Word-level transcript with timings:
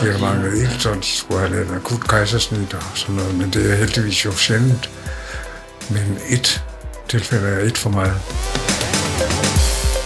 De 0.00 0.12
har 0.12 0.18
manglet 0.18 0.58
ild, 0.58 0.80
så 0.80 0.94
de 0.94 1.02
skulle 1.16 1.40
have 1.40 1.58
lidt 1.58 1.70
akut 1.70 2.08
kejsersnit 2.08 2.74
og 2.74 2.82
sådan 2.94 3.14
noget, 3.14 3.34
men 3.34 3.52
det 3.52 3.72
er 3.72 3.76
heldigvis 3.76 4.24
jo 4.24 4.32
sjældent. 4.32 4.90
Men 5.90 6.18
et 6.28 6.64
tilfælde 7.08 7.48
er 7.48 7.58
et 7.58 7.78
for 7.78 7.90
meget. 7.90 8.20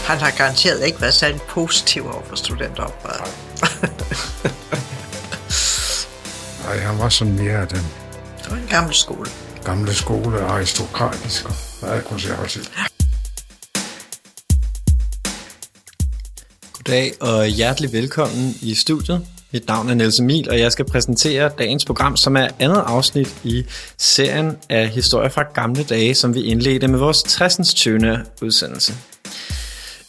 Han 0.05 0.19
har 0.19 0.31
garanteret 0.31 0.87
ikke 0.87 1.01
været 1.01 1.15
særlig 1.15 1.41
positiv 1.43 2.07
over 2.07 2.23
for 2.29 2.37
studenteroprøret. 2.37 3.31
Nej, 6.65 6.79
han 6.79 6.99
var 6.99 7.09
sådan 7.09 7.33
mere 7.35 7.61
den 7.61 7.87
Det 8.43 8.51
var 8.51 8.57
en 8.57 8.67
gammel 8.71 8.95
skole. 8.95 9.31
gamle 9.65 9.95
skole, 9.95 10.41
aristokratisk 10.41 11.45
og 11.45 11.55
meget 11.83 12.05
konservativ. 12.05 12.63
Goddag 16.73 17.13
og 17.21 17.47
hjertelig 17.47 17.93
velkommen 17.93 18.55
i 18.63 18.75
studiet. 18.75 19.27
Mit 19.55 19.69
navn 19.69 19.89
er 19.89 19.95
Niels 19.95 20.21
Emil, 20.21 20.51
og 20.51 20.59
jeg 20.59 20.73
skal 20.73 20.85
præsentere 20.85 21.51
dagens 21.59 21.85
program, 21.85 22.17
som 22.17 22.37
er 22.37 22.49
andet 22.59 22.83
afsnit 22.87 23.35
i 23.45 23.65
serien 23.99 24.57
af 24.69 24.89
historier 24.89 25.29
fra 25.29 25.43
gamle 25.55 25.85
dage, 25.85 26.15
som 26.15 26.35
vi 26.35 26.43
indledte 26.43 26.89
med 26.89 26.99
vores 26.99 27.23
60. 27.23 27.75
20. 27.75 28.19
udsendelse. 28.43 28.95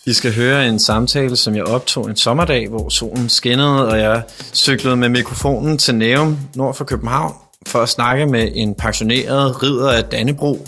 I 0.05 0.13
skal 0.13 0.33
høre 0.33 0.67
en 0.67 0.79
samtale, 0.79 1.35
som 1.35 1.55
jeg 1.55 1.63
optog 1.63 2.09
en 2.09 2.15
sommerdag, 2.15 2.69
hvor 2.69 2.89
solen 2.89 3.29
skinnede, 3.29 3.87
og 3.87 3.99
jeg 3.99 4.23
cyklede 4.53 4.95
med 4.95 5.09
mikrofonen 5.09 5.77
til 5.77 5.95
Nærum 5.95 6.37
nord 6.55 6.75
for 6.75 6.85
København 6.85 7.33
for 7.67 7.79
at 7.79 7.89
snakke 7.89 8.25
med 8.25 8.51
en 8.53 8.75
pensioneret 8.75 9.63
ridder 9.63 9.91
af 9.91 10.03
Dannebro, 10.03 10.67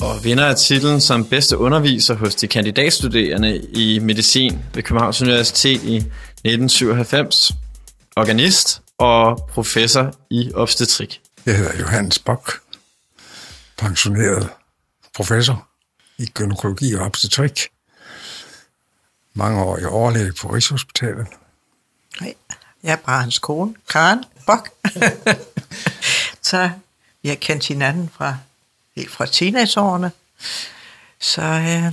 og 0.00 0.24
vinder 0.24 0.46
af 0.46 0.56
titlen 0.56 1.00
som 1.00 1.24
bedste 1.24 1.58
underviser 1.58 2.14
hos 2.14 2.34
de 2.34 2.46
kandidatstuderende 2.46 3.60
i 3.74 3.98
medicin 3.98 4.58
ved 4.74 4.82
Københavns 4.82 5.22
Universitet 5.22 5.82
i 5.82 5.96
1997, 5.96 7.52
organist 8.16 8.82
og 8.98 9.48
professor 9.52 10.14
i 10.30 10.52
obstetrik. 10.54 11.20
Jeg 11.46 11.56
hedder 11.56 11.78
Johannes 11.78 12.18
Bock, 12.18 12.60
pensioneret 13.78 14.50
professor 15.14 15.68
i 16.18 16.26
gynækologi 16.26 16.94
og 16.94 17.06
obstetrik. 17.06 17.60
Mange 19.34 19.62
år 19.62 19.78
i 19.78 19.84
overlæge 19.84 20.32
på 20.32 20.48
Rigshospitalet. 20.48 21.26
Nej, 22.20 22.34
jeg 22.82 22.92
er 22.92 22.96
bare 22.96 23.20
hans 23.20 23.38
kone, 23.38 23.74
Karen 23.88 24.24
Bok. 24.46 24.68
så 26.48 26.70
vi 27.22 27.28
har 27.28 27.36
kendt 27.36 27.68
hinanden 27.68 28.10
fra, 28.16 28.36
helt 28.96 29.10
fra 29.10 29.26
teenageårene. 29.26 30.12
Så 31.20 31.42
øh, 31.42 31.92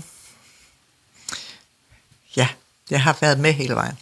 ja, 2.36 2.48
jeg 2.90 3.04
har 3.04 3.18
været 3.22 3.40
med 3.40 3.54
hele 3.54 3.76
vejen. 3.76 3.98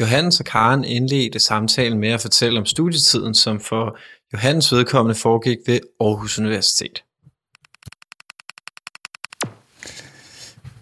Johannes 0.00 0.40
og 0.40 0.46
Karen 0.46 0.84
indledte 0.84 1.38
samtalen 1.38 1.98
med 1.98 2.08
at 2.08 2.20
fortælle 2.20 2.60
om 2.60 2.66
studietiden, 2.66 3.34
som 3.34 3.60
for 3.60 3.98
Johannes 4.32 4.72
vedkommende 4.72 5.20
foregik 5.20 5.58
ved 5.66 5.80
Aarhus 6.00 6.38
Universitet. 6.38 7.04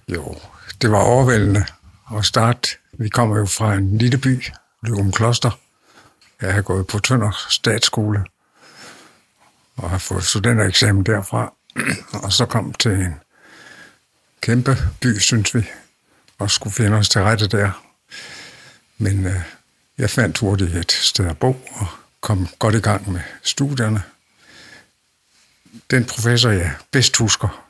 Jo, 0.08 0.36
det 0.82 0.90
var 0.90 1.02
overvældende 1.02 1.64
at 2.16 2.24
starte. 2.24 2.68
Vi 2.92 3.08
kommer 3.08 3.38
jo 3.38 3.46
fra 3.46 3.74
en 3.74 3.98
lille 3.98 4.18
by, 4.18 4.44
Løgum 4.82 5.12
Kloster. 5.12 5.50
Jeg 6.40 6.54
har 6.54 6.62
gået 6.62 6.86
på 6.86 6.98
Tønder 6.98 7.46
Statsskole 7.50 8.24
og 9.76 9.90
har 9.90 9.98
fået 9.98 10.24
studentereksamen 10.24 11.06
derfra. 11.06 11.54
og 12.24 12.32
så 12.32 12.46
kom 12.46 12.72
til 12.72 12.92
en 12.92 13.14
kæmpe 14.40 14.76
by, 15.00 15.18
synes 15.18 15.54
vi, 15.54 15.60
og 16.38 16.50
skulle 16.50 16.74
finde 16.74 16.96
os 16.96 17.08
til 17.08 17.22
rette 17.22 17.46
der. 17.46 17.91
Men 19.02 19.26
øh, 19.26 19.40
jeg 19.98 20.10
fandt 20.10 20.38
hurtigt 20.38 20.74
et 20.74 20.92
sted 20.92 21.26
at 21.26 21.38
bo 21.38 21.48
og 21.48 21.86
kom 22.20 22.48
godt 22.58 22.74
i 22.74 22.78
gang 22.78 23.12
med 23.12 23.20
studierne. 23.42 24.02
Den 25.90 26.04
professor, 26.04 26.50
jeg 26.50 26.74
bedst 26.90 27.16
husker, 27.16 27.68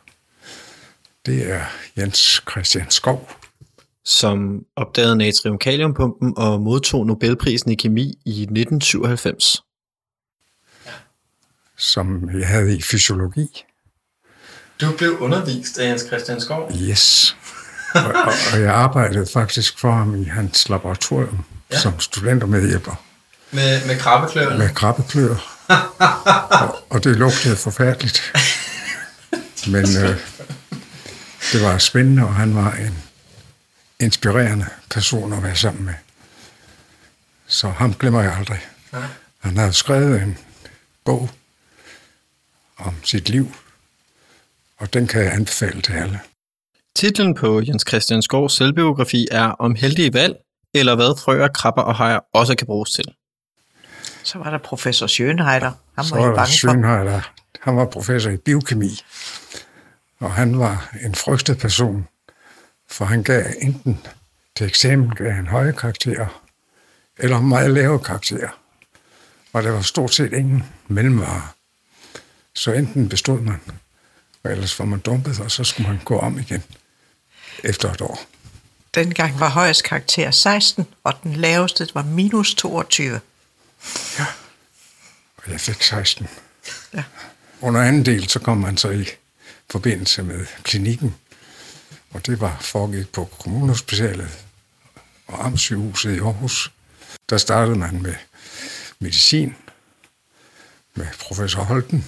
det 1.26 1.50
er 1.50 1.64
Jens 1.96 2.42
Christian 2.50 2.90
Skov, 2.90 3.30
som 4.04 4.64
opdagede 4.76 5.16
natrium-kaliumpumpen 5.16 6.34
og 6.36 6.60
modtog 6.60 7.06
Nobelprisen 7.06 7.70
i 7.72 7.74
kemi 7.74 8.18
i 8.24 8.42
1997. 8.42 9.62
som 11.76 12.30
jeg 12.38 12.48
havde 12.48 12.76
i 12.76 12.82
fysiologi. 12.82 13.64
Du 14.80 14.86
blev 14.98 15.18
undervist 15.20 15.78
af 15.78 15.88
Jens 15.88 16.02
Christian 16.02 16.40
Skov. 16.40 16.72
Yes. 16.90 17.36
Og, 17.94 18.04
og, 18.04 18.32
og 18.53 18.60
jeg 18.60 18.75
arbejdede 18.75 19.26
faktisk 19.32 19.78
for 19.78 19.92
ham 19.92 20.22
i 20.22 20.25
hans 20.25 20.69
laboratorium 20.69 21.44
ja. 21.72 21.78
som 21.78 22.00
studentermedhjælper 22.00 22.94
Med, 23.50 23.86
med 23.86 23.98
krabbekløerne. 23.98 24.58
med 24.58 24.75
krabbeklør. 24.75 25.36
og, 26.62 26.78
og 26.91 27.04
det 27.04 27.16
lugtede 27.16 27.56
forfærdeligt. 27.56 28.32
Men 29.66 29.84
øh, 29.84 30.16
det 31.52 31.62
var 31.62 31.78
spændende, 31.78 32.22
og 32.22 32.34
han 32.34 32.54
var 32.56 32.72
en 32.72 32.98
inspirerende 34.00 34.66
person 34.91 35.32
at 35.32 35.42
være 35.42 35.56
sammen 35.56 35.84
med. 35.84 35.94
Så 37.47 37.69
ham 37.70 37.94
glemmer 37.94 38.22
jeg 38.22 38.36
aldrig. 38.38 38.60
Nej. 38.92 39.02
Han 39.41 39.56
havde 39.56 39.72
skrevet 39.72 40.22
en 40.22 40.38
bog 41.04 41.31
om 42.78 42.94
sit 43.04 43.28
liv, 43.28 43.54
og 44.78 44.92
den 44.92 45.06
kan 45.06 45.25
jeg 45.25 45.32
anbefale 45.32 45.82
til 45.82 45.92
alle. 45.92 46.20
Titlen 46.97 47.34
på 47.34 47.60
Jens 47.60 47.84
Christian 47.88 48.22
Skovs 48.22 48.53
selvbiografi 48.53 49.28
er 49.30 49.44
Om 49.44 49.75
heldige 49.75 50.14
valg, 50.14 50.36
eller 50.75 50.94
hvad 50.94 51.20
frøer, 51.20 51.48
krabber 51.48 51.82
og 51.82 51.94
hajer 51.94 52.19
også 52.32 52.54
kan 52.54 52.66
bruges 52.66 52.91
til. 52.91 53.04
Så 54.22 54.38
var 54.38 54.50
der 54.50 54.58
professor 54.58 55.06
Schönheider. 55.06 55.70
Han 55.94 56.04
Så 56.04 56.14
var 56.14 56.26
var 56.26 56.34
bange. 56.34 56.50
Schönheider. 56.50 57.31
Han 57.60 57.76
var 57.76 57.84
professor 57.84 58.31
i 58.31 58.36
biokemi, 58.36 58.91
og 60.19 60.32
han 60.32 60.58
var 60.58 60.97
en 61.04 61.14
frygtet 61.14 61.58
person, 61.58 62.08
for 62.91 63.04
han 63.04 63.22
gav 63.22 63.44
enten 63.60 63.98
til 64.56 64.66
eksamen 64.66 65.10
gav 65.10 65.31
han 65.31 65.47
høje 65.47 65.72
karakterer, 65.72 66.42
eller 67.19 67.41
meget 67.41 67.70
lave 67.70 67.98
karakterer. 67.98 68.58
Og 69.52 69.62
der 69.62 69.70
var 69.70 69.81
stort 69.81 70.14
set 70.14 70.32
ingen 70.32 70.64
mellemvarer. 70.88 71.54
Så 72.54 72.72
enten 72.72 73.08
bestod 73.08 73.41
man, 73.41 73.60
og 74.44 74.50
ellers 74.50 74.78
var 74.78 74.84
man 74.84 75.00
dumpet, 75.00 75.41
og 75.41 75.50
så 75.50 75.64
skulle 75.64 75.88
man 75.88 76.00
gå 76.04 76.19
om 76.19 76.38
igen 76.38 76.62
efter 77.64 77.92
et 77.92 78.00
år. 78.00 78.20
Dengang 78.94 79.40
var 79.40 79.48
højest 79.48 79.84
karakter 79.84 80.30
16, 80.30 80.86
og 81.04 81.14
den 81.22 81.36
laveste 81.36 81.88
var 81.94 82.02
minus 82.02 82.54
22. 82.54 83.20
Og 85.36 85.52
jeg 85.52 85.60
fik 85.60 85.82
16. 85.82 86.28
Ja. 86.94 87.04
Under 87.60 87.82
anden 87.82 88.06
del, 88.06 88.28
så 88.28 88.38
kom 88.38 88.56
man 88.56 88.76
så 88.76 88.90
i 88.90 89.06
forbindelse 89.70 90.22
med 90.22 90.46
klinikken, 90.62 91.14
og 92.10 92.26
det 92.26 92.40
var 92.40 92.58
foregik 92.60 93.12
på 93.12 93.24
kommunhospitalet 93.24 94.28
og 95.26 95.46
Amtssygehuset 95.46 96.16
i 96.16 96.19
Aarhus. 96.19 96.72
Der 97.30 97.38
startede 97.38 97.78
man 97.78 98.02
med 98.02 98.14
medicin, 98.98 99.56
med 100.94 101.06
professor 101.20 101.62
Holten, 101.62 102.04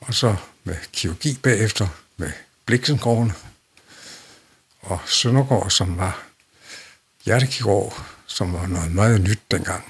og 0.00 0.14
så 0.14 0.36
med 0.64 0.76
kirurgi 0.92 1.38
bagefter 1.42 1.88
med 2.16 2.32
Bliksengrove 2.66 3.32
og 4.82 4.98
Søndergaard, 5.06 5.70
som 5.70 5.98
var 5.98 6.26
hjertekirurg, 7.24 7.92
som 8.26 8.52
var 8.52 8.66
noget 8.66 8.94
meget 8.94 9.20
nyt 9.20 9.40
dengang. 9.50 9.84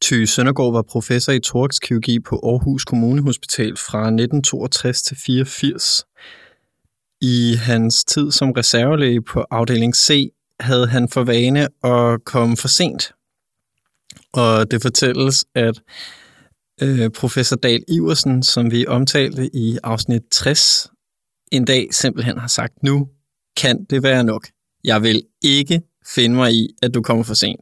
Ty 0.00 0.24
Søndergaard 0.24 0.72
var 0.72 0.82
professor 0.82 1.32
i 1.32 1.40
thoraxkirurgi 1.40 2.20
på 2.20 2.36
Aarhus 2.36 2.84
Kommunehospital 2.84 3.76
fra 3.76 3.98
1962 3.98 5.02
til 5.02 5.16
84. 5.16 6.04
I 7.20 7.54
hans 7.62 8.04
tid 8.04 8.30
som 8.30 8.50
reservelæge 8.50 9.22
på 9.22 9.44
afdeling 9.50 9.96
C 9.96 10.30
havde 10.60 10.86
han 10.86 11.08
for 11.08 11.24
vane 11.24 11.68
at 11.84 12.24
komme 12.24 12.56
for 12.56 12.68
sent. 12.68 13.12
Og 14.32 14.70
det 14.70 14.82
fortælles, 14.82 15.44
at 15.54 15.80
øh, 16.82 17.10
professor 17.10 17.56
Dal 17.56 17.84
Iversen, 17.88 18.42
som 18.42 18.70
vi 18.70 18.86
omtalte 18.86 19.50
i 19.56 19.78
afsnit 19.82 20.22
60, 20.30 20.90
en 21.52 21.64
dag 21.64 21.88
simpelthen 21.94 22.38
har 22.38 22.48
sagt, 22.48 22.82
nu 22.82 23.08
kan 23.56 23.84
det 23.84 24.02
være 24.02 24.24
nok. 24.24 24.46
Jeg 24.84 25.02
vil 25.02 25.22
ikke 25.42 25.82
finde 26.14 26.36
mig 26.36 26.54
i, 26.54 26.68
at 26.82 26.94
du 26.94 27.02
kommer 27.02 27.24
for 27.24 27.34
sent. 27.34 27.60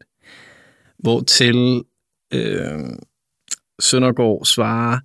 Hvortil 0.99 1.83
øh, 2.35 2.81
Søndergaard 3.81 4.45
svarer, 4.45 4.99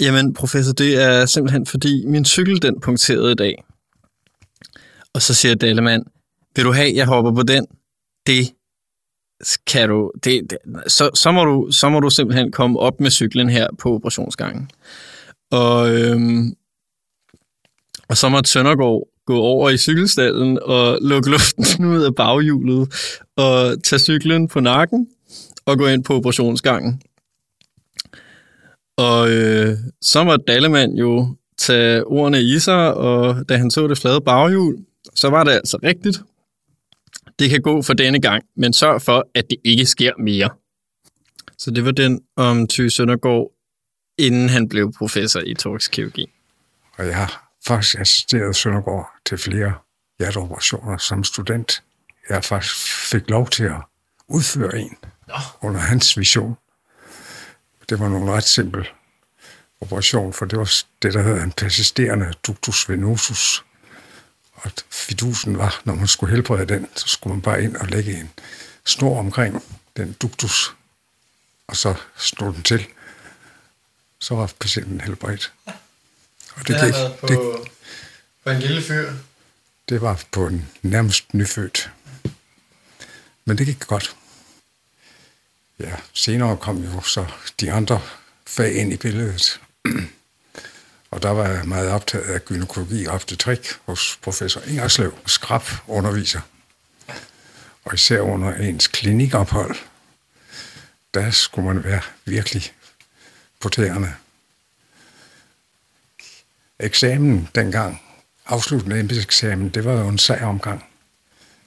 jamen 0.00 0.34
professor, 0.34 0.72
det 0.72 1.02
er 1.02 1.26
simpelthen 1.26 1.66
fordi 1.66 2.06
min 2.06 2.24
cykel 2.24 2.62
den 2.62 2.80
punkterede 2.80 3.32
i 3.32 3.34
dag. 3.34 3.64
Og 5.14 5.22
så 5.22 5.34
siger 5.34 5.54
Dallemann, 5.54 6.04
vil 6.56 6.64
du 6.64 6.72
have, 6.72 6.92
jeg 6.94 7.06
hopper 7.06 7.32
på 7.32 7.42
den? 7.42 7.66
Det 8.26 8.54
kan 9.66 9.88
du, 9.88 10.12
det, 10.24 10.50
det, 10.50 10.58
så, 10.86 11.10
så, 11.14 11.32
må 11.32 11.44
du, 11.44 11.68
så 11.70 11.88
må 11.88 12.00
du 12.00 12.10
simpelthen 12.10 12.52
komme 12.52 12.78
op 12.78 13.00
med 13.00 13.10
cyklen 13.10 13.48
her 13.48 13.66
på 13.78 13.94
operationsgangen. 13.94 14.70
Og, 15.50 15.94
øhm, 15.94 16.54
og 18.08 18.16
så 18.16 18.28
måtte 18.28 18.50
Søndergaard 18.50 19.08
gå 19.26 19.38
over 19.38 19.70
i 19.70 19.76
cykelstallen 19.76 20.58
og 20.62 20.98
lukke 21.02 21.30
luften 21.30 21.84
ud 21.94 22.02
af 22.02 22.14
baghjulet 22.14 22.92
og 23.36 23.82
tage 23.84 24.00
cyklen 24.00 24.48
på 24.48 24.60
nakken 24.60 25.08
og 25.66 25.78
gå 25.78 25.86
ind 25.86 26.04
på 26.04 26.14
operationsgangen. 26.14 27.02
Og 28.96 29.30
øh, 29.30 29.76
så 30.02 30.24
måtte 30.24 30.44
Dallemand 30.48 30.94
jo 30.94 31.36
tage 31.58 32.06
ordene 32.06 32.42
i 32.42 32.58
sig, 32.58 32.94
og 32.94 33.48
da 33.48 33.56
han 33.56 33.70
så 33.70 33.88
det 33.88 33.98
flade 33.98 34.20
baghjul, 34.20 34.76
så 35.14 35.30
var 35.30 35.44
det 35.44 35.52
altså 35.52 35.78
rigtigt. 35.82 36.22
Det 37.38 37.50
kan 37.50 37.62
gå 37.62 37.82
for 37.82 37.92
denne 37.92 38.20
gang, 38.20 38.44
men 38.56 38.72
sørg 38.72 39.02
for, 39.02 39.28
at 39.34 39.44
det 39.50 39.58
ikke 39.64 39.86
sker 39.86 40.12
mere. 40.18 40.50
Så 41.58 41.70
det 41.70 41.84
var 41.84 41.90
den 41.90 42.20
om 42.36 42.66
Ty 42.66 42.88
Søndergaard, 42.88 43.52
inden 44.18 44.48
han 44.48 44.68
blev 44.68 44.92
professor 44.98 45.40
i 45.40 45.54
torskirurgi. 45.54 46.26
Og 46.98 47.06
jeg 47.06 47.16
har 47.16 47.50
faktisk 47.66 48.00
assisteret 48.00 48.56
Søndergaard 48.56 49.10
til 49.26 49.38
flere 49.38 49.74
hjerteoperationer 50.18 50.98
som 50.98 51.24
student. 51.24 51.82
Jeg 52.28 52.44
faktisk 52.44 52.74
fik 53.10 53.30
lov 53.30 53.48
til 53.48 53.64
at 53.64 53.80
udføre 54.28 54.78
en 54.78 54.96
Nå. 55.28 55.34
under 55.60 55.80
hans 55.80 56.18
vision. 56.18 56.56
Det 57.88 58.00
var 58.00 58.08
nogle 58.08 58.32
ret 58.32 58.44
simpel 58.44 58.88
operation, 59.80 60.32
for 60.32 60.44
det 60.44 60.58
var 60.58 60.72
det, 61.02 61.14
der 61.14 61.22
hedder 61.22 61.42
en 61.44 61.52
persisterende 61.52 62.32
ductus 62.46 62.88
venosus. 62.88 63.64
Og 64.62 64.70
fidusen 64.90 65.58
var, 65.58 65.82
når 65.84 65.94
man 65.94 66.08
skulle 66.08 66.34
helbrede 66.34 66.66
den, 66.66 66.86
så 66.96 67.08
skulle 67.08 67.34
man 67.34 67.42
bare 67.42 67.62
ind 67.62 67.76
og 67.76 67.86
lægge 67.88 68.20
en 68.20 68.30
snor 68.84 69.18
omkring 69.18 69.62
den 69.96 70.12
ductus, 70.12 70.72
og 71.66 71.76
så 71.76 71.94
slå 72.16 72.52
den 72.52 72.62
til. 72.62 72.86
Så 74.18 74.34
var 74.34 74.52
patienten 74.60 75.00
helbredt. 75.00 75.52
Og 76.54 76.68
det, 76.68 76.80
gik, 76.84 76.94
det, 77.28 77.38
på 78.44 78.50
en 78.50 78.58
lille 78.58 78.82
fyr. 78.82 79.12
det 79.88 80.00
var 80.00 80.22
på 80.32 80.46
en 80.46 80.68
nærmest 80.82 81.34
nyfødt. 81.34 81.90
Men 83.44 83.58
det 83.58 83.66
gik 83.66 83.86
godt. 83.86 84.16
Ja, 85.78 85.94
senere 86.12 86.56
kom 86.56 86.84
jo 86.84 87.00
så 87.00 87.26
de 87.60 87.72
andre 87.72 88.00
fag 88.46 88.74
ind 88.74 88.92
i 88.92 88.96
billedet. 88.96 89.60
Og 91.22 91.28
der 91.28 91.34
var 91.34 91.48
jeg 91.48 91.68
meget 91.68 91.90
optaget 91.90 92.24
af 92.24 92.44
gynækologi 92.44 93.06
og 93.06 93.14
obstetrik 93.14 93.68
hos 93.86 94.18
professor 94.22 94.60
Ingerslev, 94.60 95.18
skrab 95.26 95.62
underviser. 95.86 96.40
Og 97.84 97.94
især 97.94 98.20
under 98.20 98.54
ens 98.54 98.86
klinikophold, 98.86 99.76
der 101.14 101.30
skulle 101.30 101.74
man 101.74 101.84
være 101.84 102.00
virkelig 102.24 102.72
på 103.60 103.68
tæerne. 103.68 104.16
Eksamen 106.78 107.48
dengang, 107.54 108.02
afsluttende 108.46 109.00
embedseksamen, 109.00 109.68
det 109.68 109.84
var 109.84 109.92
jo 109.92 110.08
en 110.08 110.18
sag 110.18 110.42
omgang. 110.42 110.84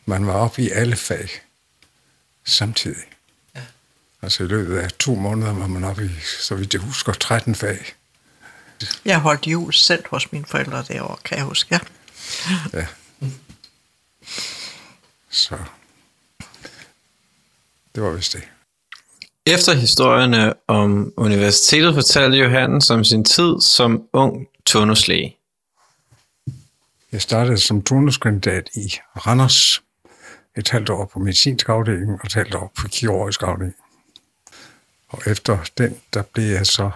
Man 0.06 0.28
var 0.28 0.34
oppe 0.34 0.62
i 0.62 0.70
alle 0.70 0.96
fag 0.96 1.30
samtidig. 2.44 3.04
Ja. 3.56 3.62
Altså 4.22 4.44
i 4.44 4.48
løbet 4.48 4.78
af 4.78 4.92
to 4.92 5.16
måneder 5.16 5.54
var 5.54 5.68
man 5.68 5.84
oppe 5.84 6.06
i, 6.06 6.20
så 6.40 6.56
vidt 6.56 6.74
jeg 6.74 6.82
husker, 6.82 7.14
13 7.14 7.56
fag. 7.56 7.96
Jeg 9.06 9.20
holdt 9.20 9.48
jul 9.48 9.74
selv 9.74 10.04
hos 10.10 10.32
mine 10.32 10.46
forældre 10.46 10.84
derovre, 10.88 11.18
kan 11.26 11.38
jeg 11.38 11.46
huske. 11.46 11.76
Ja. 11.76 11.80
Ja. 12.74 12.88
Så 15.30 15.58
det 17.96 18.04
var 18.04 18.12
vist 18.12 18.34
det. 18.34 18.44
Efter 19.46 19.74
historierne 19.74 20.54
om 20.68 21.14
universitetet 21.18 21.94
fortalte 21.94 22.38
Johannes 22.38 22.90
om 22.90 23.04
sin 23.04 23.26
tid 23.26 23.62
som 23.62 24.04
ung 24.14 24.48
turnuslæge. 24.66 25.38
Jeg 27.12 27.22
startede 27.22 27.58
som 27.58 27.84
turnuskandidat 27.84 28.70
i 28.76 28.94
Randers, 29.16 29.82
et 30.58 30.70
halvt 30.70 30.90
år 30.90 31.06
på 31.06 31.20
medicinsk 31.20 31.70
afdeling 31.70 32.12
og 32.12 32.26
et 32.26 32.34
halvt 32.34 32.56
år 32.56 32.72
på 32.78 32.88
kirurgisk 32.88 33.44
afdeling. 33.44 33.76
Og 35.08 35.22
efter 35.26 35.58
den, 35.78 35.98
der 36.14 36.22
blev 36.22 36.46
jeg 36.46 36.66
så 36.66 36.92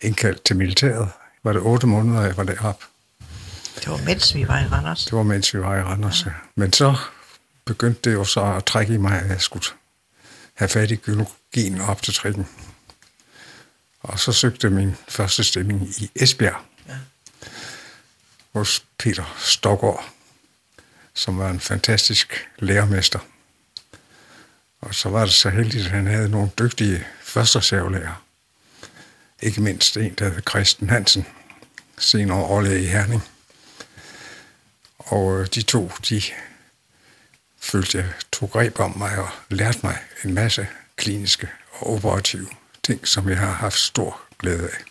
indkaldt 0.00 0.44
til 0.44 0.56
militæret. 0.56 1.08
Var 1.44 1.52
det 1.52 1.62
otte 1.62 1.86
måneder, 1.86 2.22
jeg 2.22 2.36
var 2.36 2.44
deroppe. 2.44 2.84
Det 3.80 3.88
var 3.88 3.96
mens 4.04 4.34
vi 4.34 4.48
var 4.48 4.58
i 4.58 4.66
Randers. 4.66 5.04
Det 5.04 5.12
var 5.12 5.22
mens 5.22 5.54
vi 5.54 5.60
var 5.60 5.76
i 5.76 5.82
Randers. 5.82 6.26
Ja. 6.26 6.30
Men 6.54 6.72
så 6.72 6.96
begyndte 7.64 8.10
det 8.10 8.16
jo 8.16 8.24
så 8.24 8.54
at 8.54 8.64
trække 8.64 8.94
i 8.94 8.96
mig, 8.96 9.22
at 9.22 9.28
jeg 9.28 9.40
skulle 9.40 9.64
have 10.54 10.68
fat 10.68 10.90
i 10.90 10.96
gynækologien 10.96 11.80
op 11.80 12.02
til 12.02 12.14
trikken. 12.14 12.48
Og 14.00 14.18
så 14.18 14.32
søgte 14.32 14.70
min 14.70 14.96
første 15.08 15.44
stilling 15.44 15.88
i 15.88 16.10
Esbjerg. 16.14 16.60
Ja. 16.88 16.94
Hos 18.54 18.84
Peter 18.98 19.34
Stokgaard, 19.38 20.08
som 21.14 21.38
var 21.38 21.50
en 21.50 21.60
fantastisk 21.60 22.48
lærermester. 22.58 23.18
Og 24.80 24.94
så 24.94 25.08
var 25.08 25.24
det 25.24 25.34
så 25.34 25.50
heldigt, 25.50 25.84
at 25.84 25.90
han 25.90 26.06
havde 26.06 26.28
nogle 26.28 26.50
dygtige 26.58 27.06
førstereservelærer. 27.22 28.22
Ikke 29.42 29.60
mindst 29.60 29.96
en, 29.96 30.14
der 30.14 30.28
hed 30.28 30.42
Christen 30.48 30.90
Hansen, 30.90 31.26
senere 31.98 32.44
overlæge 32.44 32.82
i 32.82 32.86
Herning. 32.86 33.22
Og 34.98 35.40
øh, 35.40 35.46
de 35.46 35.62
to, 35.62 35.92
de 36.08 36.22
følte, 37.60 37.98
jeg 37.98 38.12
tog 38.32 38.50
greb 38.50 38.80
om 38.80 38.98
mig 38.98 39.18
og 39.18 39.28
lærte 39.50 39.78
mig 39.82 39.98
en 40.24 40.34
masse 40.34 40.66
kliniske 40.96 41.48
og 41.72 41.94
operative 41.94 42.48
ting, 42.82 43.08
som 43.08 43.28
jeg 43.28 43.38
har 43.38 43.52
haft 43.52 43.78
stor 43.78 44.20
glæde 44.38 44.70
af. 44.70 44.84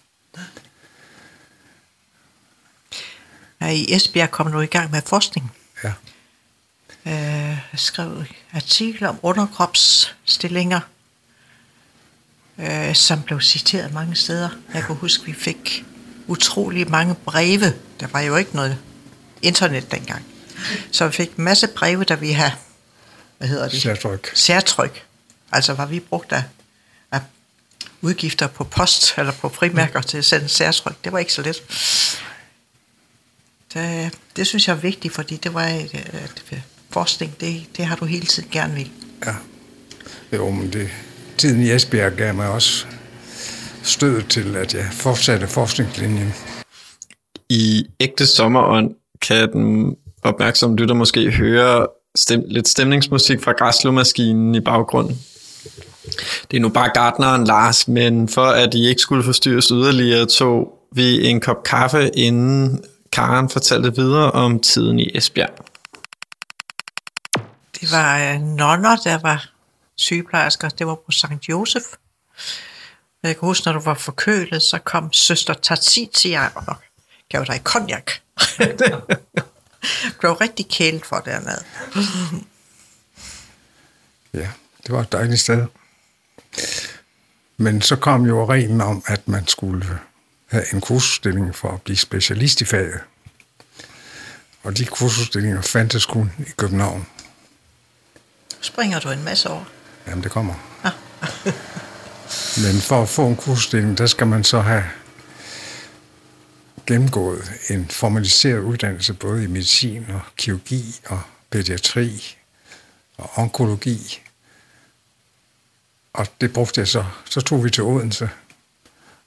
Ja, 3.61 3.67
I 3.67 3.95
Esbjerg 3.95 4.31
kom 4.31 4.51
du 4.51 4.59
i 4.59 4.65
gang 4.65 4.91
med 4.91 5.01
forskning. 5.05 5.51
Ja, 5.83 5.93
Øh, 7.07 7.57
skrev 7.75 8.23
artikler 8.53 9.09
om 9.09 9.19
underkropsstillinger, 9.21 10.79
øh, 12.59 12.95
som 12.95 13.21
blev 13.21 13.41
citeret 13.41 13.93
mange 13.93 14.15
steder. 14.15 14.49
Jeg 14.73 14.83
kan 14.83 14.95
huske, 14.95 15.25
vi 15.25 15.33
fik 15.33 15.85
utrolig 16.27 16.89
mange 16.91 17.15
breve. 17.15 17.73
Der 17.99 18.07
var 18.07 18.21
jo 18.21 18.35
ikke 18.35 18.55
noget 18.55 18.77
internet 19.41 19.91
dengang. 19.91 20.25
Så 20.91 21.07
vi 21.07 21.13
fik 21.13 21.29
en 21.37 21.43
masse 21.43 21.67
breve, 21.67 22.03
der 22.03 22.15
vi 22.15 22.31
havde, 22.31 22.51
hvad 23.37 23.47
hedder 23.47 23.69
det? 23.69 23.81
særtryk. 23.81 24.31
særtryk. 24.33 25.03
Altså 25.51 25.73
var 25.73 25.85
vi 25.85 25.99
brugt 25.99 26.31
af, 26.31 26.43
af 27.11 27.21
udgifter 28.01 28.47
på 28.47 28.63
post 28.63 29.13
eller 29.17 29.31
på 29.31 29.49
frimærker 29.49 30.01
til 30.01 30.17
at 30.17 30.25
sende 30.25 30.47
særtryk. 30.47 30.95
Det 31.03 31.11
var 31.11 31.19
ikke 31.19 31.33
så 31.33 31.41
let. 31.41 31.63
Det, 33.73 34.13
det 34.35 34.47
synes 34.47 34.67
jeg 34.67 34.73
er 34.73 34.79
vigtigt, 34.79 35.13
fordi 35.13 35.37
det 35.37 35.53
var 35.53 35.67
et, 35.67 35.93
et, 35.93 36.63
forskning, 36.89 37.39
det, 37.39 37.65
det 37.77 37.85
har 37.85 37.95
du 37.95 38.05
hele 38.05 38.25
tiden 38.25 38.49
gerne 38.51 38.73
vil. 38.73 38.91
Ja. 39.25 39.35
Jo, 40.33 40.49
men 40.49 40.73
det, 40.73 40.89
tiden 41.37 41.61
i 41.61 41.71
Esbjerg 41.71 42.13
gav 42.13 42.35
mig 42.35 42.49
også 42.49 42.85
stød 43.83 44.21
til, 44.21 44.55
at 44.55 44.73
jeg 44.73 44.85
fortsatte 44.91 45.47
forskningslinjen. 45.47 46.33
I 47.49 47.85
ægte 47.99 48.25
sommerånd 48.25 48.95
kan 49.21 49.51
den 49.51 49.95
opmærksomme 50.23 50.75
lytter 50.75 50.95
måske 50.95 51.31
høre 51.31 51.87
stem, 52.15 52.43
lidt 52.47 52.67
stemningsmusik 52.67 53.43
fra 53.43 53.51
græslåmaskinen 53.51 54.55
i 54.55 54.59
baggrunden. 54.59 55.19
Det 56.51 56.57
er 56.57 56.61
nu 56.61 56.69
bare 56.69 56.89
gartneren 56.93 57.43
Lars, 57.43 57.87
men 57.87 58.29
for 58.29 58.45
at 58.45 58.73
I 58.73 58.87
ikke 58.87 59.01
skulle 59.01 59.23
forstyrres 59.23 59.67
yderligere, 59.67 60.25
tog 60.25 60.73
vi 60.95 61.27
en 61.27 61.41
kop 61.41 61.63
kaffe, 61.63 62.09
inden 62.09 62.83
Karen 63.11 63.49
fortalte 63.49 63.95
videre 63.95 64.31
om 64.31 64.59
tiden 64.59 64.99
i 64.99 65.09
Esbjerg. 65.15 65.53
Det 67.81 67.91
var 67.91 68.33
øh, 68.33 68.41
nonner, 68.41 68.95
der 68.95 69.19
var 69.21 69.56
sygeplejersker. 69.97 70.69
Det 70.69 70.87
var 70.87 70.95
på 70.95 71.11
St. 71.11 71.49
Josef. 71.49 71.83
Jeg 73.23 73.35
kan 73.35 73.47
huske, 73.47 73.65
når 73.65 73.73
du 73.73 73.79
var 73.79 73.93
forkølet, 73.93 74.61
så 74.63 74.79
kom 74.79 75.13
søster 75.13 75.53
Tatsitia 75.53 76.47
og 76.55 76.75
gav 77.29 77.45
dig 77.45 77.61
konjak. 77.63 78.11
blev 80.19 80.31
rigtig 80.31 80.67
kælet 80.69 81.05
for 81.05 81.17
dernede. 81.17 81.63
Ja, 84.33 84.49
det 84.83 84.95
var 84.95 85.01
et 85.01 85.11
dejligt 85.11 85.39
sted. 85.39 85.65
Men 87.57 87.81
så 87.81 87.95
kom 87.95 88.25
jo 88.25 88.45
reglen 88.45 88.81
om, 88.81 89.03
at 89.05 89.27
man 89.27 89.47
skulle 89.47 89.99
have 90.47 90.73
en 90.73 90.81
kursusstilling 90.81 91.55
for 91.55 91.71
at 91.71 91.81
blive 91.81 91.97
specialist 91.97 92.61
i 92.61 92.65
faget. 92.65 92.99
Og 94.63 94.77
de 94.77 94.85
kursusstillinger 94.85 95.61
fandtes 95.61 96.05
kun 96.05 96.31
i 96.39 96.49
København. 96.57 97.07
Springer 98.61 98.99
du 98.99 99.09
en 99.09 99.23
masse 99.23 99.49
over? 99.49 99.65
Jamen, 100.07 100.23
det 100.23 100.31
kommer. 100.31 100.53
Men 102.63 102.81
for 102.81 103.01
at 103.01 103.09
få 103.09 103.27
en 103.27 103.35
kursusstilling, 103.35 103.97
der 103.97 104.07
skal 104.07 104.27
man 104.27 104.43
så 104.43 104.61
have 104.61 104.83
gennemgået 106.85 107.51
en 107.69 107.87
formaliseret 107.87 108.59
uddannelse 108.59 109.13
både 109.13 109.43
i 109.43 109.47
medicin 109.47 110.05
og 110.09 110.21
kirurgi 110.37 110.99
og 111.05 111.21
pædiatri 111.49 112.37
og 113.17 113.29
onkologi. 113.35 114.21
Og 116.13 116.27
det 116.41 116.53
brugte 116.53 116.79
jeg 116.79 116.87
så. 116.87 117.05
Så 117.25 117.41
tog 117.41 117.63
vi 117.63 117.69
til 117.69 117.83
Odense, 117.83 118.29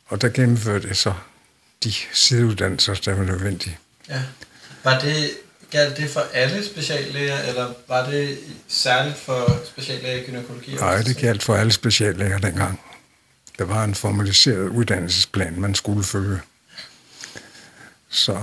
og 0.06 0.20
der 0.20 0.28
gennemførte 0.28 0.88
jeg 0.88 0.96
så 0.96 1.14
de 1.84 1.92
sideuddannelser, 2.12 2.94
der 2.94 3.14
var 3.14 3.24
nødvendige. 3.24 3.78
Ja. 4.08 4.22
Var 4.84 5.00
det, 5.00 5.30
galt 5.70 5.96
det 5.96 6.10
for 6.10 6.20
alle 6.32 6.64
speciallæger, 6.64 7.38
eller 7.38 7.72
var 7.88 8.10
det 8.10 8.38
særligt 8.68 9.16
for 9.16 9.60
speciallæger 9.66 10.16
i 10.16 10.24
gynækologi? 10.24 10.74
Nej, 10.74 11.02
det 11.02 11.16
galt 11.16 11.42
for 11.42 11.54
alle 11.54 11.72
speciallæger 11.72 12.38
dengang. 12.38 12.80
Der 13.58 13.64
var 13.64 13.84
en 13.84 13.94
formaliseret 13.94 14.68
uddannelsesplan, 14.68 15.60
man 15.60 15.74
skulle 15.74 16.04
følge. 16.04 16.40
Så, 18.08 18.40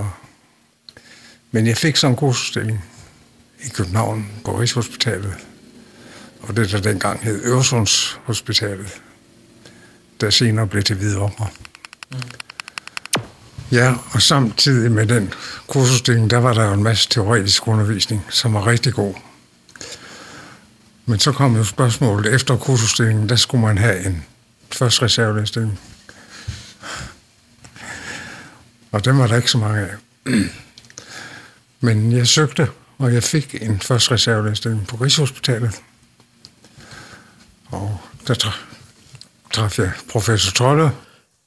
men 1.51 1.67
jeg 1.67 1.77
fik 1.77 1.95
så 1.95 2.07
en 2.07 2.15
kursusstilling 2.15 2.85
i 3.59 3.69
København 3.69 4.31
på 4.45 4.59
Rigshospitalet, 4.59 5.33
og 6.41 6.55
det 6.55 6.71
der 6.71 6.81
dengang 6.81 7.23
hed 7.23 7.45
Øresundshospitalet, 7.45 9.01
der 10.21 10.29
senere 10.29 10.67
blev 10.67 10.83
til 10.83 10.95
Hvidovre. 10.95 11.47
Mm. 12.11 12.17
Ja, 13.71 13.95
og 14.11 14.21
samtidig 14.21 14.91
med 14.91 15.07
den 15.07 15.33
kursusstilling, 15.67 16.29
der 16.29 16.37
var 16.37 16.53
der 16.53 16.65
jo 16.65 16.73
en 16.73 16.83
masse 16.83 17.09
teoretisk 17.09 17.67
undervisning, 17.67 18.25
som 18.29 18.53
var 18.53 18.67
rigtig 18.67 18.93
god. 18.93 19.13
Men 21.05 21.19
så 21.19 21.31
kom 21.31 21.55
jo 21.55 21.63
spørgsmålet, 21.63 22.33
efter 22.33 22.57
kursusdelingen, 22.57 23.29
der 23.29 23.35
skulle 23.35 23.65
man 23.65 23.77
have 23.77 24.05
en 24.05 24.25
første 24.71 25.01
reservelæsning. 25.01 25.79
Og 28.91 29.05
dem 29.05 29.17
var 29.17 29.27
der 29.27 29.35
ikke 29.35 29.51
så 29.51 29.57
mange 29.57 29.79
af. 29.79 29.95
Men 31.79 32.11
jeg 32.11 32.27
søgte, 32.27 32.67
og 32.97 33.13
jeg 33.13 33.23
fik 33.23 33.55
en 33.61 33.79
første 33.81 34.11
reservelæsning 34.11 34.87
på 34.87 34.95
Rigshospitalet. 34.95 35.71
Og 37.65 38.01
der 38.27 38.33
traf 39.51 39.79
jeg 39.79 39.91
professor 40.11 40.51
Trolle. 40.51 40.91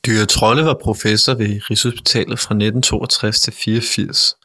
Dyre 0.06 0.26
Trolle 0.26 0.64
var 0.64 0.76
professor 0.82 1.34
ved 1.34 1.60
Rigshospitalet 1.70 2.38
fra 2.38 2.54
1962 2.54 3.40
til 3.40 3.52
84. 3.52 4.36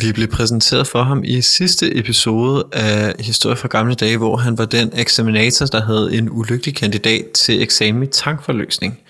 Vi 0.00 0.12
blev 0.12 0.28
præsenteret 0.28 0.86
for 0.86 1.02
ham 1.02 1.24
i 1.24 1.42
sidste 1.42 1.96
episode 1.96 2.64
af 2.72 3.14
Historie 3.20 3.56
fra 3.56 3.68
gamle 3.68 3.94
dage, 3.94 4.16
hvor 4.16 4.36
han 4.36 4.58
var 4.58 4.64
den 4.64 4.90
eksaminator, 4.94 5.66
der 5.66 5.84
havde 5.84 6.14
en 6.18 6.30
ulykkelig 6.30 6.76
kandidat 6.76 7.24
til 7.34 7.62
eksamen 7.62 8.02
i 8.02 8.06
tankforløsning. 8.06 9.00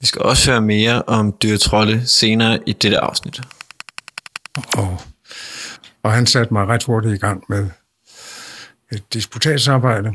Vi 0.00 0.06
skal 0.06 0.22
også 0.22 0.50
høre 0.50 0.60
mere 0.60 1.02
om 1.02 1.34
Dyre 1.42 1.58
Trolle 1.58 2.06
senere 2.06 2.58
i 2.66 2.72
dette 2.72 2.98
afsnit. 2.98 3.40
Og, 4.76 5.00
og 6.02 6.12
han 6.12 6.26
satte 6.26 6.54
mig 6.54 6.66
ret 6.66 6.84
hurtigt 6.84 7.14
i 7.14 7.18
gang 7.18 7.44
med 7.48 7.68
et 8.92 9.12
disputatsarbejde 9.12 10.12